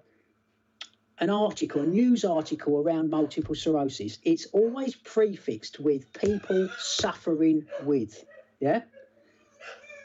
an 1.17 1.29
article, 1.29 1.81
a 1.81 1.87
news 1.87 2.23
article 2.23 2.77
around 2.77 3.09
multiple 3.09 3.55
sclerosis, 3.55 4.19
it's 4.23 4.45
always 4.53 4.95
prefixed 4.95 5.79
with 5.79 6.13
people 6.13 6.69
suffering 6.77 7.65
with. 7.83 8.25
Yeah? 8.59 8.81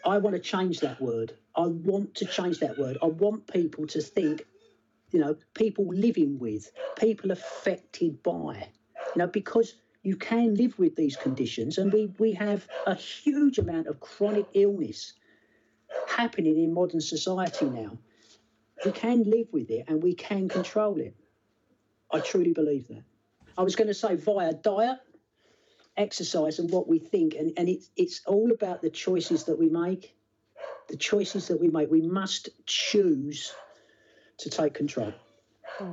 I 0.05 0.19
want 0.19 0.37
to 0.37 0.41
change 0.41 0.81
that 0.81 1.01
word. 1.01 1.35
I 1.57 1.67
want 1.67 2.15
to 2.17 2.27
change 2.27 2.59
that 2.61 2.79
word. 2.79 2.99
I 3.03 3.07
want 3.07 3.47
people 3.47 3.87
to 3.89 4.01
think, 4.03 4.45
you 5.11 5.21
know, 5.21 5.37
people 5.55 5.87
living 5.87 6.39
with, 6.39 6.71
people 6.99 7.31
affected 7.31 8.23
by, 8.23 8.69
you 9.15 9.19
know, 9.19 9.27
because 9.27 9.75
you 10.03 10.17
can 10.17 10.55
live 10.55 10.79
with 10.79 10.97
these 10.97 11.17
conditions 11.17 11.79
and 11.79 11.93
we, 11.93 12.13
we 12.19 12.33
have 12.35 12.69
a 12.87 12.95
huge 12.95 13.59
amount 13.59 13.87
of 13.87 14.01
chronic 14.01 14.47
illness 14.53 15.15
happening 16.07 16.63
in 16.63 16.75
modern 16.75 17.01
society 17.01 17.65
now. 17.67 17.99
We 18.85 18.93
can 18.93 19.25
live 19.25 19.49
with 19.53 19.71
it 19.71 19.87
and 19.89 20.03
we 20.03 20.15
can 20.15 20.49
control 20.49 21.01
it. 21.01 21.17
I 22.13 22.21
truly 22.21 22.53
believe 22.53 22.89
that. 22.89 23.03
I 23.59 23.63
was 23.63 23.75
going 23.75 23.89
to 23.89 23.95
say 23.95 24.15
via 24.17 24.53
diet, 24.53 24.99
exercise, 25.97 26.59
and 26.59 26.71
what 26.71 26.87
we 26.87 26.99
think, 26.99 27.35
and, 27.35 27.53
and 27.57 27.69
it's, 27.69 27.91
it's 27.97 28.21
all 28.27 28.53
about 28.53 28.83
the 28.83 28.91
choices 28.91 29.45
that 29.45 29.59
we 29.59 29.71
make. 29.71 30.16
The 30.89 30.97
choices 30.97 31.49
that 31.49 31.61
we 31.61 31.69
make. 31.69 31.91
We 31.91 32.03
must 32.03 32.49
choose 32.67 33.53
to 34.39 34.51
take 34.51 34.75
control. 34.75 35.13
Hmm. 35.65 35.93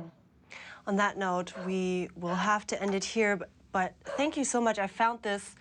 On 0.86 0.96
that 0.96 1.16
note, 1.16 1.52
we 1.66 2.10
will 2.14 2.34
have 2.34 2.66
to 2.68 2.82
end 2.82 2.94
it 2.94 3.04
here, 3.04 3.36
but, 3.36 3.50
but 3.72 3.94
thank 4.16 4.36
you 4.36 4.44
so 4.44 4.60
much. 4.60 4.78
I 4.78 4.86
found 4.86 5.22
this. 5.22 5.54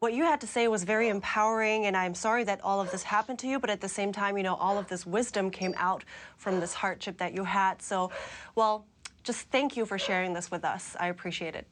What 0.00 0.12
you 0.12 0.24
had 0.24 0.40
to 0.42 0.46
say 0.46 0.68
was 0.68 0.84
very 0.84 1.08
empowering, 1.08 1.86
and 1.86 1.96
I'm 1.96 2.14
sorry 2.14 2.44
that 2.44 2.60
all 2.62 2.80
of 2.80 2.90
this 2.90 3.02
happened 3.02 3.38
to 3.38 3.46
you, 3.48 3.58
but 3.58 3.70
at 3.70 3.80
the 3.80 3.88
same 3.88 4.12
time, 4.12 4.36
you 4.36 4.42
know, 4.42 4.54
all 4.56 4.76
of 4.76 4.86
this 4.88 5.06
wisdom 5.06 5.50
came 5.50 5.74
out 5.78 6.04
from 6.36 6.60
this 6.60 6.74
hardship 6.74 7.16
that 7.18 7.34
you 7.34 7.44
had. 7.44 7.80
So, 7.80 8.10
well, 8.54 8.84
just 9.22 9.48
thank 9.48 9.76
you 9.76 9.86
for 9.86 9.98
sharing 9.98 10.34
this 10.34 10.50
with 10.50 10.64
us. 10.64 10.94
I 11.00 11.08
appreciate 11.08 11.54
it. 11.54 11.66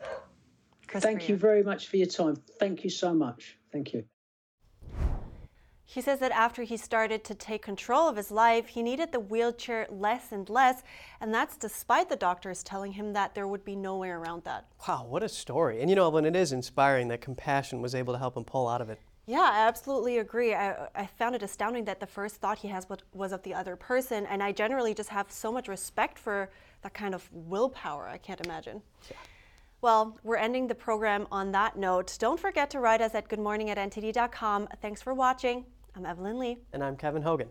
Chris, 0.86 1.04
Thank 1.04 1.22
for 1.22 1.32
you 1.32 1.36
very 1.36 1.62
much 1.62 1.88
for 1.88 1.98
your 1.98 2.06
time. 2.06 2.36
Thank 2.58 2.84
you 2.84 2.90
so 2.90 3.12
much. 3.12 3.58
Thank 3.70 3.92
you. 3.92 4.04
He 5.84 6.00
says 6.00 6.20
that 6.20 6.32
after 6.32 6.62
he 6.62 6.76
started 6.76 7.22
to 7.24 7.34
take 7.34 7.62
control 7.62 8.08
of 8.08 8.16
his 8.16 8.30
life, 8.30 8.68
he 8.68 8.82
needed 8.82 9.12
the 9.12 9.20
wheelchair 9.20 9.86
less 9.90 10.32
and 10.32 10.48
less, 10.48 10.82
and 11.20 11.34
that's 11.34 11.56
despite 11.56 12.08
the 12.08 12.16
doctors 12.16 12.62
telling 12.62 12.92
him 12.92 13.12
that 13.12 13.34
there 13.34 13.46
would 13.46 13.64
be 13.64 13.76
no 13.76 13.96
way 13.96 14.08
around 14.08 14.44
that. 14.44 14.66
Wow, 14.88 15.06
what 15.08 15.22
a 15.22 15.28
story. 15.28 15.80
And 15.80 15.90
you 15.90 15.96
know, 15.96 16.06
Evelyn, 16.06 16.24
it 16.24 16.36
is 16.36 16.52
inspiring 16.52 17.08
that 17.08 17.20
compassion 17.20 17.82
was 17.82 17.94
able 17.94 18.14
to 18.14 18.18
help 18.18 18.36
him 18.36 18.44
pull 18.44 18.68
out 18.68 18.80
of 18.80 18.88
it. 18.88 19.00
Yeah, 19.26 19.50
I 19.52 19.68
absolutely 19.68 20.18
agree. 20.18 20.52
I, 20.52 20.88
I 20.94 21.06
found 21.06 21.36
it 21.36 21.42
astounding 21.42 21.84
that 21.84 22.00
the 22.00 22.06
first 22.06 22.36
thought 22.36 22.58
he 22.58 22.68
has 22.68 22.86
was 23.12 23.32
of 23.32 23.42
the 23.42 23.54
other 23.54 23.76
person, 23.76 24.26
and 24.26 24.42
I 24.42 24.50
generally 24.50 24.94
just 24.94 25.10
have 25.10 25.30
so 25.30 25.52
much 25.52 25.68
respect 25.68 26.18
for 26.18 26.50
that 26.82 26.92
kind 26.94 27.14
of 27.14 27.28
willpower. 27.32 28.08
I 28.08 28.18
can't 28.18 28.44
imagine. 28.44 28.82
Yeah. 29.08 29.16
Well, 29.82 30.16
we're 30.22 30.36
ending 30.36 30.68
the 30.68 30.76
program 30.76 31.26
on 31.32 31.50
that 31.52 31.76
note. 31.76 32.16
Don't 32.20 32.38
forget 32.38 32.70
to 32.70 32.78
write 32.78 33.00
us 33.00 33.16
at 33.16 33.28
goodmorning 33.28 33.68
at 33.68 33.78
ntd.com. 33.78 34.68
Thanks 34.80 35.02
for 35.02 35.12
watching. 35.12 35.66
I'm 35.96 36.06
Evelyn 36.06 36.38
Lee. 36.38 36.58
And 36.72 36.84
I'm 36.84 36.96
Kevin 36.96 37.22
Hogan. 37.22 37.48